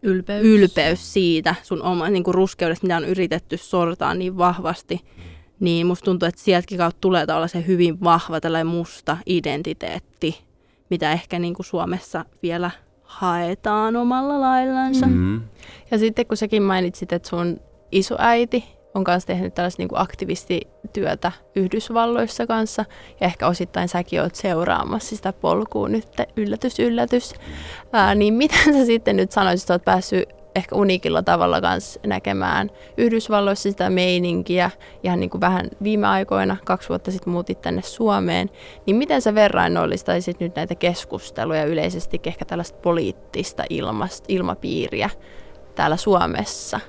[0.02, 0.46] Ylpeys.
[0.46, 5.02] Ylpeys siitä sun oma niin kuin ruskeudesta, mitä on yritetty sortaa niin vahvasti.
[5.60, 10.42] Niin musta tuntuu, että sieltäkin kautta tulee se hyvin vahva tällainen musta identiteetti,
[10.90, 12.72] mitä ehkä niin kuin Suomessa vielä
[13.04, 15.06] haetaan omalla laillansa.
[15.06, 15.42] Mm-hmm.
[15.92, 17.60] Ja sitten kun säkin mainitsit, että sun
[17.92, 22.86] isoäiti on kanssa tehnyt tällaista niin aktivistityötä Yhdysvalloissa kanssa.
[23.22, 27.34] Ja ehkä osittain säkin oot seuraamassa sitä polkua nyt, yllätys, yllätys.
[27.94, 32.70] Ää, niin miten sä sitten nyt sanoisit, että oot päässyt ehkä unikilla tavalla kanssa näkemään
[32.98, 34.72] Yhdysvalloissa sitä meininkiä
[35.04, 38.50] ihan niin kuin vähän viime aikoina, kaksi vuotta sitten muutit tänne Suomeen,
[38.86, 45.10] niin miten sä verrainnollistaisit nyt näitä keskusteluja yleisesti ehkä tällaista poliittista ilmast, ilmapiiriä
[45.76, 46.80] täällä Suomessa?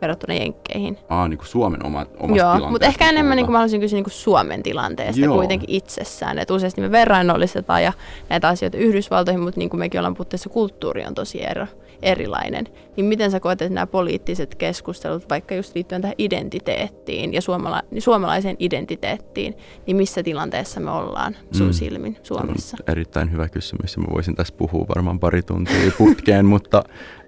[0.00, 0.98] Verrattuna Jenkkeihin.
[1.08, 3.96] Aa, niin kuin Suomen oma, omasta Joo, mutta ehkä enemmän niin kuin mä haluaisin kysyä
[3.96, 5.36] niin kuin Suomen tilanteesta Joo.
[5.36, 6.38] kuitenkin itsessään.
[6.38, 7.92] Että useasti me verrainnollistetaan ja
[8.28, 11.66] näitä asioita Yhdysvaltoihin, mutta niin kuin mekin ollaan puhuttu, kulttuuri on tosi ero,
[12.02, 12.68] erilainen.
[12.96, 17.82] Niin miten sä koet, että nämä poliittiset keskustelut, vaikka just liittyen tähän identiteettiin ja suomala-
[17.98, 19.54] suomalaiseen identiteettiin,
[19.86, 21.72] niin missä tilanteessa me ollaan sun mm.
[21.72, 22.76] silmin Suomessa?
[22.88, 26.82] erittäin hyvä kysymys ja mä voisin tässä puhua varmaan pari tuntia putkeen, mutta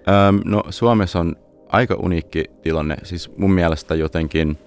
[0.08, 1.36] ähm, no, Suomessa on
[1.68, 2.96] aika uniikki tilanne.
[3.02, 4.58] Siis mun mielestä jotenkin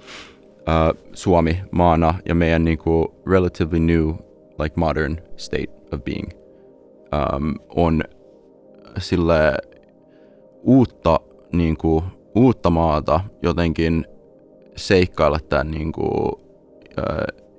[0.57, 4.09] uh, Suomi maana ja meidän niinku relatively new,
[4.59, 6.29] like modern state of being
[7.11, 8.03] um, on
[8.97, 9.53] sille
[10.63, 11.19] uutta,
[11.51, 12.03] niinku,
[12.35, 14.05] uutta maata jotenkin
[14.75, 16.39] seikkailla tämän niinku, uh,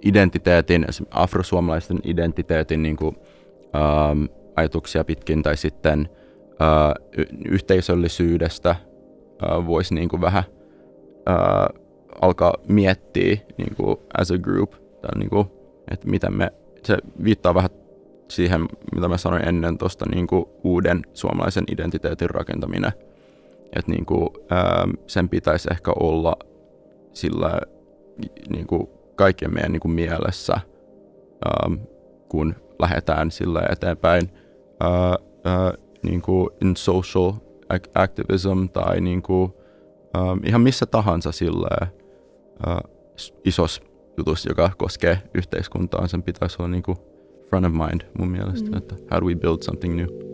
[0.03, 6.09] identiteetin, afrosuomalaisten identiteetin niinku, um, ajatuksia pitkin tai sitten
[6.49, 8.77] uh, yhteisöllisyydestä–
[9.67, 10.45] voisi niin kuin vähän
[11.31, 11.83] uh,
[12.21, 15.47] alkaa miettiä niin kuin as a group, tai niin kuin,
[15.91, 16.53] että miten me,
[16.85, 17.71] se viittaa vähän
[18.29, 20.27] siihen, mitä mä sanoin ennen tuosta niin
[20.65, 22.93] uuden suomalaisen identiteetin rakentaminen.
[23.77, 26.37] Että niin kuin, ää, sen pitäisi ehkä olla
[27.13, 27.61] sillä
[28.51, 30.53] niin kuin kaikkien meidän niin kuin mielessä,
[31.45, 31.71] ää,
[32.29, 34.31] kun lähdetään sille eteenpäin
[34.81, 37.33] ää, ää, niin kuin in social
[37.95, 39.53] activism tai niin kuin,
[40.15, 41.91] ää, ihan missä tahansa sille
[42.67, 42.81] ää,
[43.45, 43.83] isos
[44.17, 46.97] jutus, joka koskee yhteiskuntaa, sen pitäisi olla niin kuin
[47.49, 48.77] front of mind mun mielestä, mm.
[48.77, 50.32] että how do we build something new.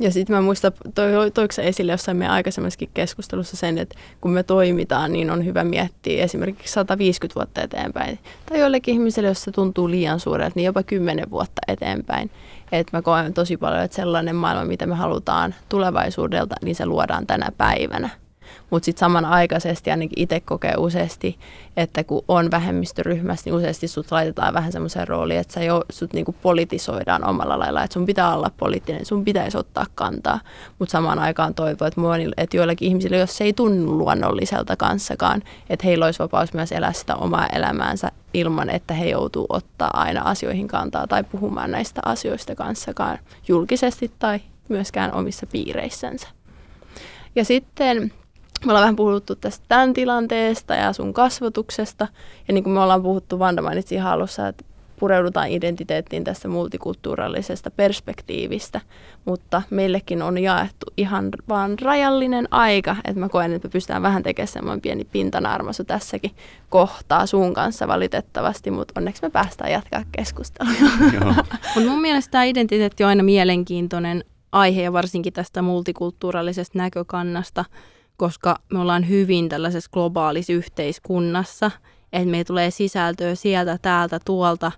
[0.00, 4.30] Ja sitten mä muistan, toi, toiko se esille jossain meidän aikaisemmassakin keskustelussa sen, että kun
[4.30, 8.18] me toimitaan, niin on hyvä miettiä esimerkiksi 150 vuotta eteenpäin.
[8.46, 12.30] Tai joillekin ihmisille, jos se tuntuu liian suurelta, niin jopa 10 vuotta eteenpäin.
[12.72, 17.26] Että mä koen tosi paljon, että sellainen maailma, mitä me halutaan tulevaisuudelta, niin se luodaan
[17.26, 18.10] tänä päivänä.
[18.70, 21.38] Mutta sitten samanaikaisesti ainakin itse kokee useasti,
[21.76, 26.12] että kun on vähemmistöryhmässä, niin useasti sut laitetaan vähän semmoiseen rooliin, että sä jo, sut
[26.12, 30.40] niinku politisoidaan omalla lailla, että sun pitää olla poliittinen, sun pitäisi ottaa kantaa.
[30.78, 32.00] Mutta samaan aikaan toivoo, että,
[32.36, 36.92] että joillakin ihmisillä, jos se ei tunnu luonnolliselta kanssakaan, että heillä olisi vapaus myös elää
[36.92, 42.54] sitä omaa elämäänsä ilman, että he joutuu ottaa aina asioihin kantaa tai puhumaan näistä asioista
[42.54, 46.28] kanssakaan julkisesti tai myöskään omissa piireissänsä.
[47.34, 48.12] Ja sitten
[48.66, 52.08] me ollaan vähän puhuttu tästä tämän tilanteesta ja sun kasvatuksesta.
[52.48, 54.64] Ja niin kuin me ollaan puhuttu, Vanda mainitsi ihan alussa, että
[54.98, 58.80] pureudutaan identiteettiin tästä multikulttuurillisesta perspektiivistä,
[59.24, 64.22] mutta meillekin on jaettu ihan vaan rajallinen aika, että mä koen, että me pystytään vähän
[64.22, 66.30] tekemään semmoinen pieni pintanarmasu tässäkin
[66.68, 70.72] kohtaa sun kanssa valitettavasti, mutta onneksi me päästään jatkaa keskustelua.
[71.74, 77.64] Mutta mun mielestä tämä identiteetti on aina mielenkiintoinen aihe ja varsinkin tästä multikulttuurillisesta näkökannasta,
[78.18, 81.70] koska me ollaan hyvin tällaisessa globaalissa yhteiskunnassa,
[82.12, 84.72] että me tulee sisältöä sieltä, täältä, tuolta,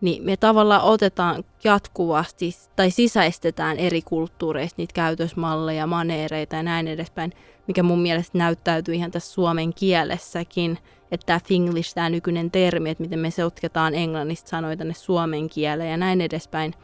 [0.00, 7.32] niin me tavallaan otetaan jatkuvasti tai sisäistetään eri kulttuureista niitä käytösmalleja, maneereita ja näin edespäin,
[7.66, 10.78] mikä mun mielestä näyttäytyy ihan tässä suomen kielessäkin,
[11.10, 15.90] että tämä finglish, tämä nykyinen termi, että miten me sotketaan englannista sanoja tänne suomen kieleen
[15.90, 16.74] ja näin edespäin,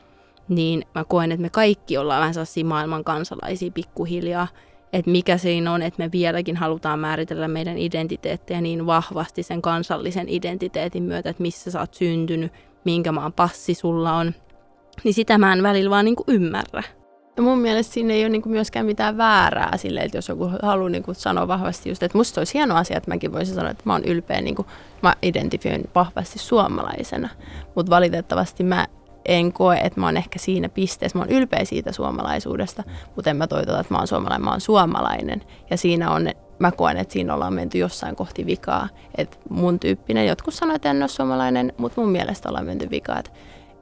[0.49, 4.49] niin mä koen, että me kaikki ollaan vähän sellaisia maailman kansalaisia pikkuhiljaa,
[4.93, 10.29] että mikä siinä on, että me vieläkin halutaan määritellä meidän identiteettejä niin vahvasti sen kansallisen
[10.29, 12.53] identiteetin myötä, että missä sä oot syntynyt,
[12.85, 14.35] minkä maan passi sulla on,
[15.05, 16.83] niin sitä mä en välillä vaan niin kuin ymmärrä.
[17.37, 20.89] Ja mun mielestä siinä ei ole niin myöskään mitään väärää sille, että jos joku haluaa
[20.89, 23.93] niin sanoa vahvasti just, että musta olisi hieno asia, että mäkin voisin sanoa, että mä
[23.93, 24.69] oon ylpeä, niin kuin,
[25.03, 27.29] mä identifioin vahvasti suomalaisena,
[27.75, 28.87] mutta valitettavasti mä
[29.27, 31.19] en koe, että mä oon ehkä siinä pisteessä.
[31.19, 32.83] Mä oon ylpeä siitä suomalaisuudesta,
[33.17, 35.43] mutta en mä toitota, että mä oon suomalainen, mä oon suomalainen.
[35.71, 38.89] Ja siinä on, mä koen, että siinä ollaan menty jossain kohti vikaa.
[39.19, 43.19] Että mun tyyppinen, jotkut sanoivat, että en ole suomalainen, mutta mun mielestä ollaan menty vikaa,
[43.19, 43.31] että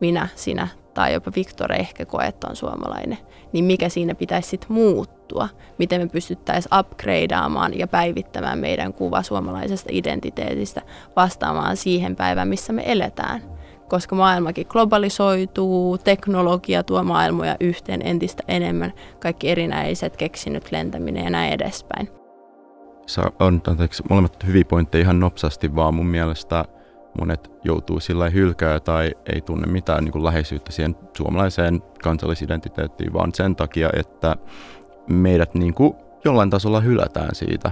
[0.01, 3.19] minä, sinä tai jopa Viktor ehkä koe, että on suomalainen.
[3.53, 5.49] Niin mikä siinä pitäisi sitten muuttua?
[5.79, 10.83] Miten me pystyttäisiin upgradeaamaan ja päivittämään meidän kuva suomalaisesta identiteetistä
[11.17, 13.60] vastaamaan siihen päivään, missä me eletään
[13.91, 21.53] koska maailmakin globalisoituu, teknologia tuo maailmoja yhteen entistä enemmän, kaikki erinäiset keksinyt lentäminen ja näin
[21.53, 22.09] edespäin.
[23.07, 26.65] Se on anteeksi, molemmat hyviä pointteja ihan nopsasti, vaan mun mielestä
[27.21, 33.35] monet joutuu sillä hylkää tai ei tunne mitään niin kuin läheisyyttä siihen suomalaiseen kansallisidentiteettiin, vaan
[33.35, 34.37] sen takia, että
[35.09, 37.71] meidät niin kuin jollain tasolla hylätään siitä.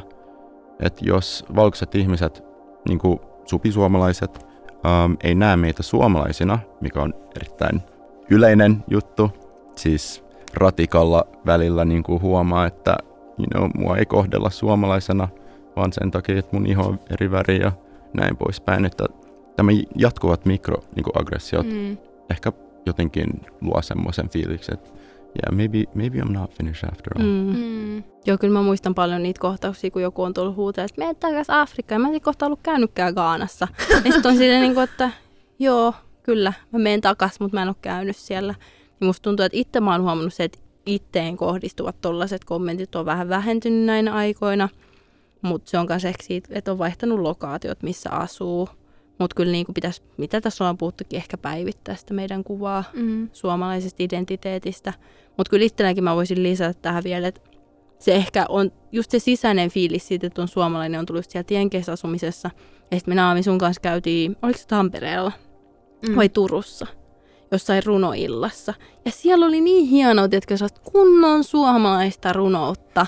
[0.81, 2.45] Että jos valkoiset ihmiset,
[2.89, 4.48] niin kuin supisuomalaiset,
[4.85, 7.83] um, ei näe meitä suomalaisina, mikä on erittäin
[8.31, 9.31] yleinen juttu.
[9.77, 12.97] Siis ratikalla välillä niin kuin huomaa, että
[13.39, 15.29] you know, mua ei kohdella suomalaisena,
[15.77, 17.73] vaan sen takia, että mun iho on eri väri ja
[18.13, 18.85] näin poispäin.
[18.85, 19.05] Että
[19.57, 20.45] tämä jatkuvat
[20.97, 21.97] mikroaggressiot niin mm.
[22.31, 22.53] ehkä
[22.87, 23.27] jotenkin
[23.61, 24.91] luo semmoisen fiiliksen, että
[25.29, 27.25] yeah, maybe, maybe I'm not finished after all.
[27.25, 27.57] Mm.
[27.57, 28.03] Mm.
[28.27, 31.55] Joo, kyllä mä muistan paljon niitä kohtauksia, kun joku on tullut huutaa, että mene takaisin
[31.55, 32.01] Afrikkaan.
[32.01, 33.69] Mä en kohta ollut käynytkään Gaanassa.
[34.05, 35.11] ja sitten on silleen, niin kuin, että
[35.59, 38.55] joo, kyllä, mä menen takaisin, mutta mä en ole käynyt siellä.
[39.01, 43.07] Niin musta tuntuu, että itse mä oon huomannut se, että itteen kohdistuvat tollaiset kommentit on
[43.07, 44.69] vähän vähentynyt näinä aikoina.
[45.43, 48.69] Mutta se on myös ehkä siitä, että on vaihtanut lokaatiot, missä asuu.
[49.19, 53.29] Mutta kyllä niin kuin pitäisi, mitä tässä ollaan puhuttukin, ehkä päivittää sitä meidän kuvaa mm.
[53.33, 54.93] suomalaisesta identiteetistä.
[55.37, 57.41] Mutta kyllä itselläkin mä voisin lisätä tähän vielä, että
[57.99, 62.51] se ehkä on just se sisäinen fiilis siitä, että on suomalainen, on tullut siellä asumisessa.
[62.91, 65.33] Ja sitten me Naami sun kanssa käytiin, oliko se Tampereella
[66.09, 66.17] mm.
[66.17, 66.87] vai Turussa,
[67.53, 68.75] jossain runoillassa.
[69.05, 73.07] Ja siellä oli niin hienoa, että kunnon suomalaista runoutta.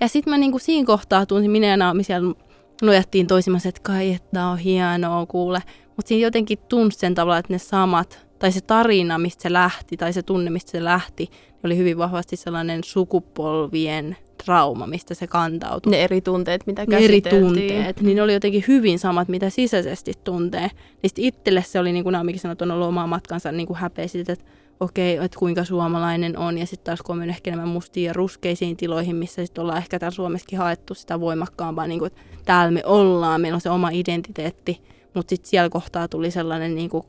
[0.00, 2.34] Ja sitten mä niinku siinä kohtaa tunsin, minä ja Naami siellä
[2.82, 5.62] nojattiin toisimmassa, että kai, että on hienoa, kuule.
[5.96, 9.96] Mutta siinä jotenkin tunsi sen tavalla, että ne samat, tai se tarina, mistä se lähti,
[9.96, 11.30] tai se tunne, mistä se lähti,
[11.64, 15.90] oli hyvin vahvasti sellainen sukupolvien trauma, mistä se kantautui.
[15.90, 20.12] Ne eri tunteet, mitä Ne eri tunteet, niin ne oli jotenkin hyvin samat, mitä sisäisesti
[20.24, 20.70] tuntee.
[21.02, 23.78] Niin sit itselle se oli, niin kuin Naomikin sanoi, on ollut omaa matkansa niin kuin
[23.78, 24.44] häpeä siitä, että
[24.80, 26.58] okei, että kuinka suomalainen on.
[26.58, 29.78] Ja sitten taas kun on mennyt ehkä enemmän mustiin ja ruskeisiin tiloihin, missä sitten ollaan
[29.78, 33.70] ehkä täällä Suomessakin haettu sitä voimakkaampaa, niin kuin, että täällä me ollaan, meillä on se
[33.70, 34.80] oma identiteetti.
[35.14, 37.04] Mutta sitten siellä kohtaa tuli sellainen niin kuin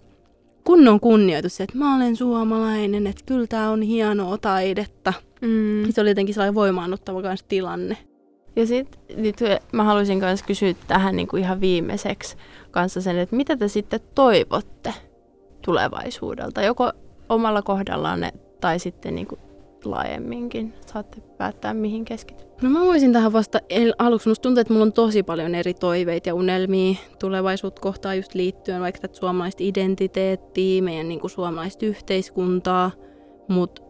[0.64, 5.14] kunnon kunnioitus, että mä olen suomalainen, että kyllä tämä on hienoa taidetta.
[5.42, 5.84] Mm.
[5.90, 7.98] Se oli jotenkin sellainen voimaannuttava kans tilanne.
[8.56, 9.36] Ja sitten nyt
[9.72, 12.38] mä haluaisin myös kysyä tähän niin kuin ihan viimeiseksi
[12.72, 14.94] kanssa sen, että mitä te sitten toivotte
[15.66, 16.92] tulevaisuudelta, joko
[17.32, 19.40] omalla kohdallanne tai sitten niin kuin
[19.86, 20.74] laajemminkin.
[20.86, 22.48] Saatte päättää, mihin keskityt.
[22.62, 23.60] No mä voisin tähän vasta
[24.00, 24.30] aluksi.
[24.30, 28.82] Musta tuntuu, että mulla on tosi paljon eri toiveita ja unelmia tulevaisuutta kohtaan just liittyen
[28.82, 32.92] vaikka tätä suomalaista identiteettiä, meidän niin kuin suomalaista yhteiskuntaa.
[33.48, 33.82] Mutta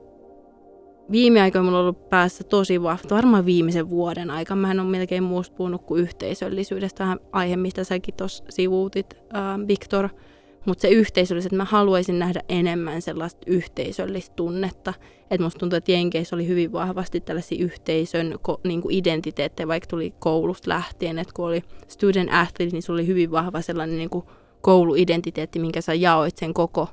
[1.11, 4.55] viime aikoina mulla on ollut päässä tosi vahva, varmaan viimeisen vuoden aika.
[4.55, 9.67] Mä en ole melkein muusta puhunut kuin yhteisöllisyydestä, vähän aihe, mistä säkin tuossa sivuutit, äh,
[9.67, 10.09] Viktor.
[10.65, 14.93] Mutta se yhteisöllisyys, että mä haluaisin nähdä enemmän sellaista yhteisöllistä tunnetta.
[15.31, 19.87] Että musta tuntuu, että Jenkeissä oli hyvin vahvasti tällaisia yhteisön ko, niin kuin identiteettejä, vaikka
[19.87, 21.19] tuli koulusta lähtien.
[21.19, 24.25] Että kun oli student athlete, niin se oli hyvin vahva sellainen niin kuin
[24.61, 26.87] kouluidentiteetti, minkä sä jaoit sen koko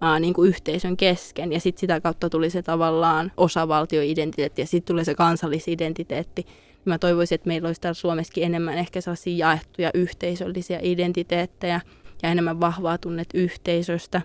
[0.00, 1.52] ää, niin kuin yhteisön kesken.
[1.52, 6.46] Ja sitten sitä kautta tuli se tavallaan osavaltioidentiteetti ja sitten tuli se kansallisidentiteetti.
[6.84, 11.80] Mä toivoisin, että meillä olisi täällä Suomessakin enemmän ehkä sellaisia jaettuja yhteisöllisiä identiteettejä
[12.22, 14.22] ja enemmän vahvaa tunnet yhteisöstä.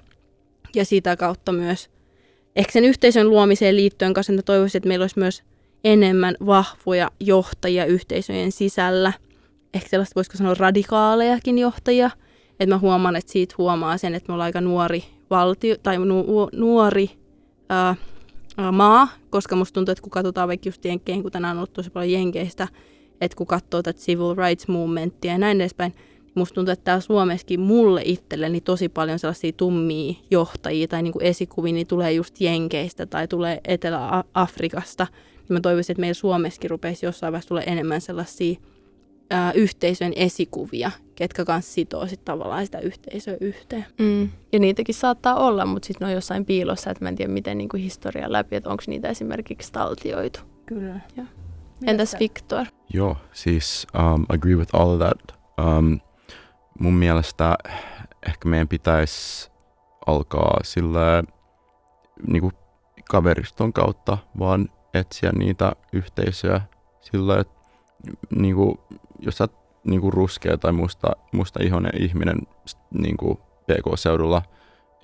[0.75, 1.89] Ja sitä kautta myös
[2.55, 5.43] ehkä sen yhteisön luomiseen liittyen kanssa mä toivoisin, että meillä olisi myös
[5.83, 9.13] enemmän vahvoja johtajia yhteisöjen sisällä.
[9.73, 12.09] Ehkä sellaista voisiko sanoa radikaalejakin johtajia.
[12.59, 16.49] Että mä huomaan, että siitä huomaa sen, että me ollaan aika nuori valtio, tai nu,
[16.53, 17.09] nuori
[17.69, 17.95] ää,
[18.71, 21.89] maa, koska musta tuntuu, että kun katsotaan vaikka just Jenkkeihin, kun tänään on ollut tosi
[21.89, 22.67] paljon Jenkeistä,
[23.21, 25.93] että kun katsoo tätä civil rights movementia ja näin edespäin,
[26.37, 31.25] musta tuntuu, että täällä Suomessakin mulle itselleni tosi paljon sellaisia tummia johtajia tai niin kuin
[31.25, 35.07] esikuvia, niin tulee just Jenkeistä tai tulee Etelä-Afrikasta.
[35.37, 38.59] Niin mä toivoisin, että meillä Suomessakin rupeisi jossain vaiheessa tulee enemmän sellaisia
[39.29, 43.85] ää, yhteisön esikuvia, ketkä kanssa sitoo sit tavallaan sitä yhteisöä yhteen.
[43.99, 44.29] Mm.
[44.53, 47.57] Ja niitäkin saattaa olla, mutta sitten ne on jossain piilossa, että mä en tiedä miten
[47.57, 50.39] niin kuin historian läpi, että onko niitä esimerkiksi taltioitu.
[50.65, 50.99] Kyllä.
[51.17, 51.23] Ja.
[51.85, 52.65] Entäs Victor?
[52.93, 55.37] Joo, siis um, agree with all of that.
[55.67, 55.99] Um,
[56.79, 57.57] mun mielestä
[58.27, 59.51] ehkä meidän pitäisi
[60.07, 61.23] alkaa sillä
[62.27, 62.53] niin kuin
[63.09, 66.61] kaveriston kautta vaan etsiä niitä yhteisöjä
[67.01, 67.53] sillä, että
[68.35, 68.79] niin kuin,
[69.19, 69.47] jos sä
[69.83, 72.37] niin kuin ruskea tai musta, musta ihonen ihminen
[72.91, 74.41] niin kuin PK-seudulla,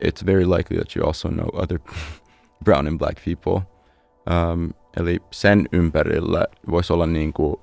[0.06, 1.80] it's very likely that you also know other
[2.66, 3.62] brown and black people.
[4.30, 7.56] Um, eli sen ympärillä voisi olla niin kuin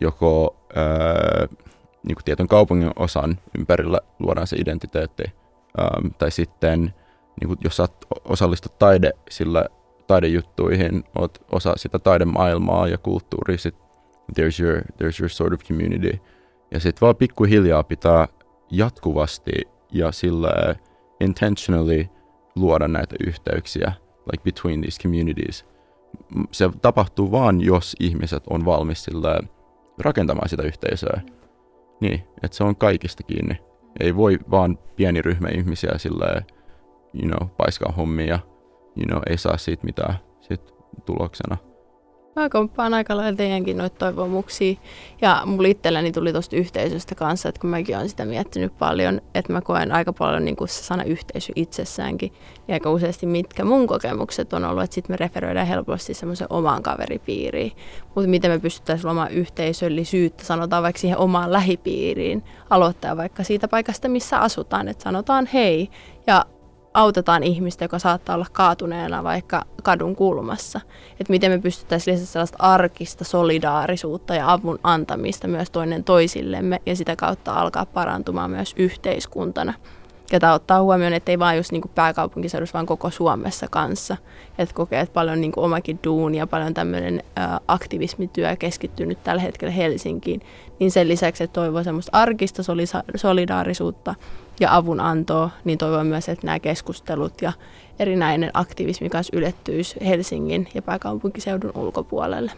[0.00, 1.58] joko ää,
[2.06, 5.24] niin kuin tietyn kaupungin osan ympärillä luodaan se identiteetti.
[5.24, 6.80] Um, tai sitten,
[7.40, 7.86] niin kuin jos sä
[8.24, 9.66] osallistut taide, sillä
[10.06, 13.74] taidejuttuihin, oot osa sitä taidemaailmaa ja kulttuuria, sit
[14.32, 16.18] there's your, there's your sort of community.
[16.70, 18.28] Ja sitten vaan pikkuhiljaa pitää
[18.70, 19.52] jatkuvasti
[19.92, 20.74] ja sillä
[21.20, 22.06] intentionally
[22.56, 23.92] luoda näitä yhteyksiä
[24.32, 25.66] like between these communities.
[26.52, 29.40] Se tapahtuu vaan, jos ihmiset on valmis sillä
[29.98, 31.20] rakentamaan sitä yhteisöä.
[32.00, 33.58] Niin, että se on kaikista kiinni.
[34.00, 36.42] Ei voi vaan pieni ryhmä ihmisiä sillä
[37.14, 38.38] you know, paiskaa hommia,
[38.96, 40.74] you know, ei saa siitä mitään sit
[41.06, 41.56] tuloksena.
[42.36, 44.74] Mä komppaan aika lailla teidänkin noita toivomuksia.
[45.20, 49.52] Ja mulla itselläni tuli tuosta yhteisöstä kanssa, että kun mäkin olen sitä miettinyt paljon, että
[49.52, 52.32] mä koen aika paljon niin kuin se sana yhteisö itsessäänkin.
[52.68, 56.82] Ja aika useasti mitkä mun kokemukset on ollut, että sitten me referoidaan helposti semmoisen omaan
[56.82, 57.72] kaveripiiriin.
[58.14, 64.08] Mutta miten me pystyttäisiin luomaan yhteisöllisyyttä, sanotaan vaikka siihen omaan lähipiiriin, aloittaa vaikka siitä paikasta,
[64.08, 65.90] missä asutaan, että sanotaan hei
[66.26, 66.44] ja
[66.96, 70.80] autetaan ihmistä, joka saattaa olla kaatuneena vaikka kadun kulmassa.
[71.20, 76.96] Että miten me pystyttäisiin lisätä sellaista arkista solidaarisuutta ja avun antamista myös toinen toisillemme ja
[76.96, 79.74] sitä kautta alkaa parantumaan myös yhteiskuntana.
[80.32, 84.16] Ja tämä ottaa huomioon, että ei vain just niin pääkaupunkiseudussa, vaan koko Suomessa kanssa.
[84.58, 87.22] Että kokee, että paljon niin omakin duuni ja paljon tämmöinen
[87.68, 90.40] aktivismityö keskittynyt tällä hetkellä Helsinkiin.
[90.78, 92.62] Niin sen lisäksi, että toivoo semmoista arkista
[93.16, 94.14] solidaarisuutta
[94.60, 97.52] ja avunantoa, niin toivon myös, että nämä keskustelut ja
[97.98, 102.52] erinäinen aktivismi kanssa ylettyisi Helsingin ja pääkaupunkiseudun ulkopuolelle.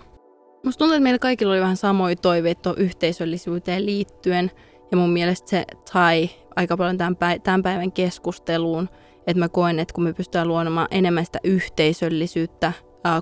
[0.64, 4.51] Musta tuntuu, että meillä kaikilla oli vähän samoja toiveita yhteisöllisyyteen liittyen.
[4.90, 8.88] Ja mun mielestä se tai aika paljon tämän, päivän, keskusteluun,
[9.26, 12.72] että mä koen, että kun me pystytään luomaan enemmän sitä yhteisöllisyyttä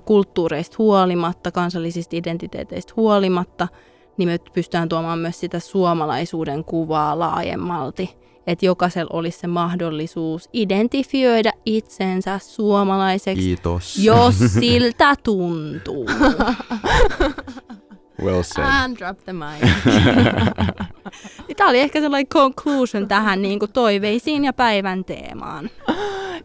[0.05, 3.67] kulttuureista huolimatta, kansallisista identiteeteistä huolimatta,
[4.17, 8.17] niin me pystytään tuomaan myös sitä suomalaisuuden kuvaa laajemmalti.
[8.47, 13.97] Että jokaisella olisi se mahdollisuus identifioida itsensä suomalaiseksi, Kiitos.
[13.97, 16.05] jos siltä tuntuu.
[18.23, 18.67] Well said.
[18.67, 19.69] And drop the mic.
[21.57, 25.69] Tämä oli ehkä sellainen conclusion tähän niin kuin toiveisiin ja päivän teemaan.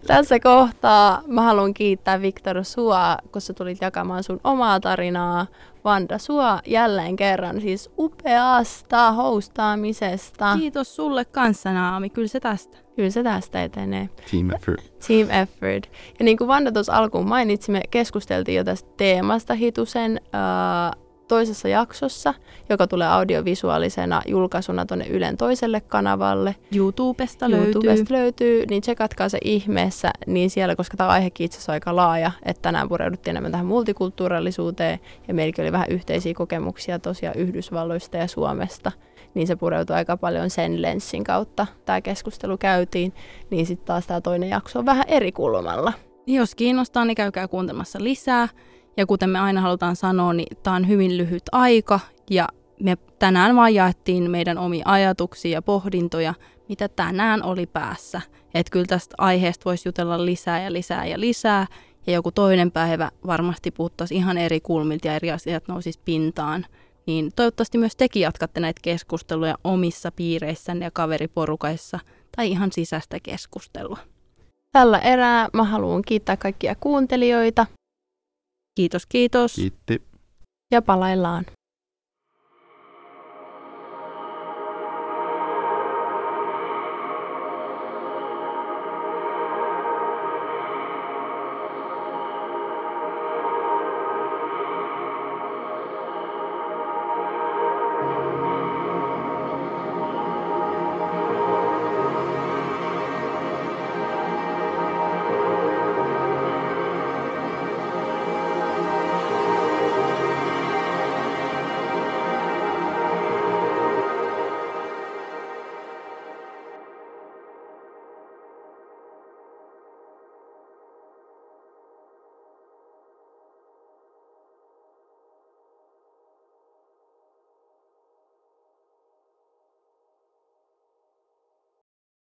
[0.07, 5.47] Tässä kohtaa mä haluan kiittää Viktor sua, kun sä tulit jakamaan sun omaa tarinaa.
[5.84, 10.57] Vanda sua jälleen kerran siis upeasta hostaamisesta.
[10.59, 12.78] Kiitos sulle kanssa Naami, kyllä se tästä.
[12.97, 14.09] Kyllä se tästä etenee.
[14.30, 14.93] Team effort.
[15.07, 15.90] Team effort.
[16.18, 21.02] Ja niin kuin Vanda tuossa alkuun mainitsi, me keskusteltiin jo tästä teemasta hitusen uh,
[21.33, 22.35] toisessa jaksossa,
[22.68, 26.57] joka tulee audiovisuaalisena julkaisuna tuonne Ylen toiselle kanavalle.
[26.76, 27.66] YouTubesta löytyy.
[27.66, 31.97] YouTubesta löytyy, niin tsekatkaa se ihmeessä niin siellä, koska tämä aihekin itse asiassa on aika
[31.97, 38.16] laaja, että tänään pureuduttiin enemmän tähän multikulttuurallisuuteen ja meilläkin oli vähän yhteisiä kokemuksia tosiaan Yhdysvalloista
[38.16, 38.93] ja Suomesta,
[39.35, 41.66] niin se pureutui aika paljon sen lenssin kautta.
[41.85, 43.12] Tämä keskustelu käytiin,
[43.51, 45.93] niin sitten taas tämä toinen jakso on vähän eri kulmalla.
[46.26, 48.49] Jos kiinnostaa, niin käykää kuuntelemassa lisää.
[48.97, 52.49] Ja kuten me aina halutaan sanoa, niin tämä on hyvin lyhyt aika ja
[52.80, 56.34] me tänään vaan jaettiin meidän omia ajatuksia ja pohdintoja,
[56.68, 58.20] mitä tänään oli päässä.
[58.55, 61.66] Että kyllä tästä aiheesta voisi jutella lisää ja lisää ja lisää.
[62.07, 66.66] Ja joku toinen päivä varmasti puhuttaisiin ihan eri kulmilta ja eri asiat nousisi pintaan.
[67.07, 71.99] Niin toivottavasti myös tekin jatkatte näitä keskusteluja omissa piireissänne ja kaveriporukaissa
[72.36, 73.99] tai ihan sisäistä keskustelua.
[74.72, 77.66] Tällä erää mä haluan kiittää kaikkia kuuntelijoita
[78.75, 79.55] Kiitos, kiitos.
[79.55, 80.03] Kiitti.
[80.70, 81.45] ja palaillaan.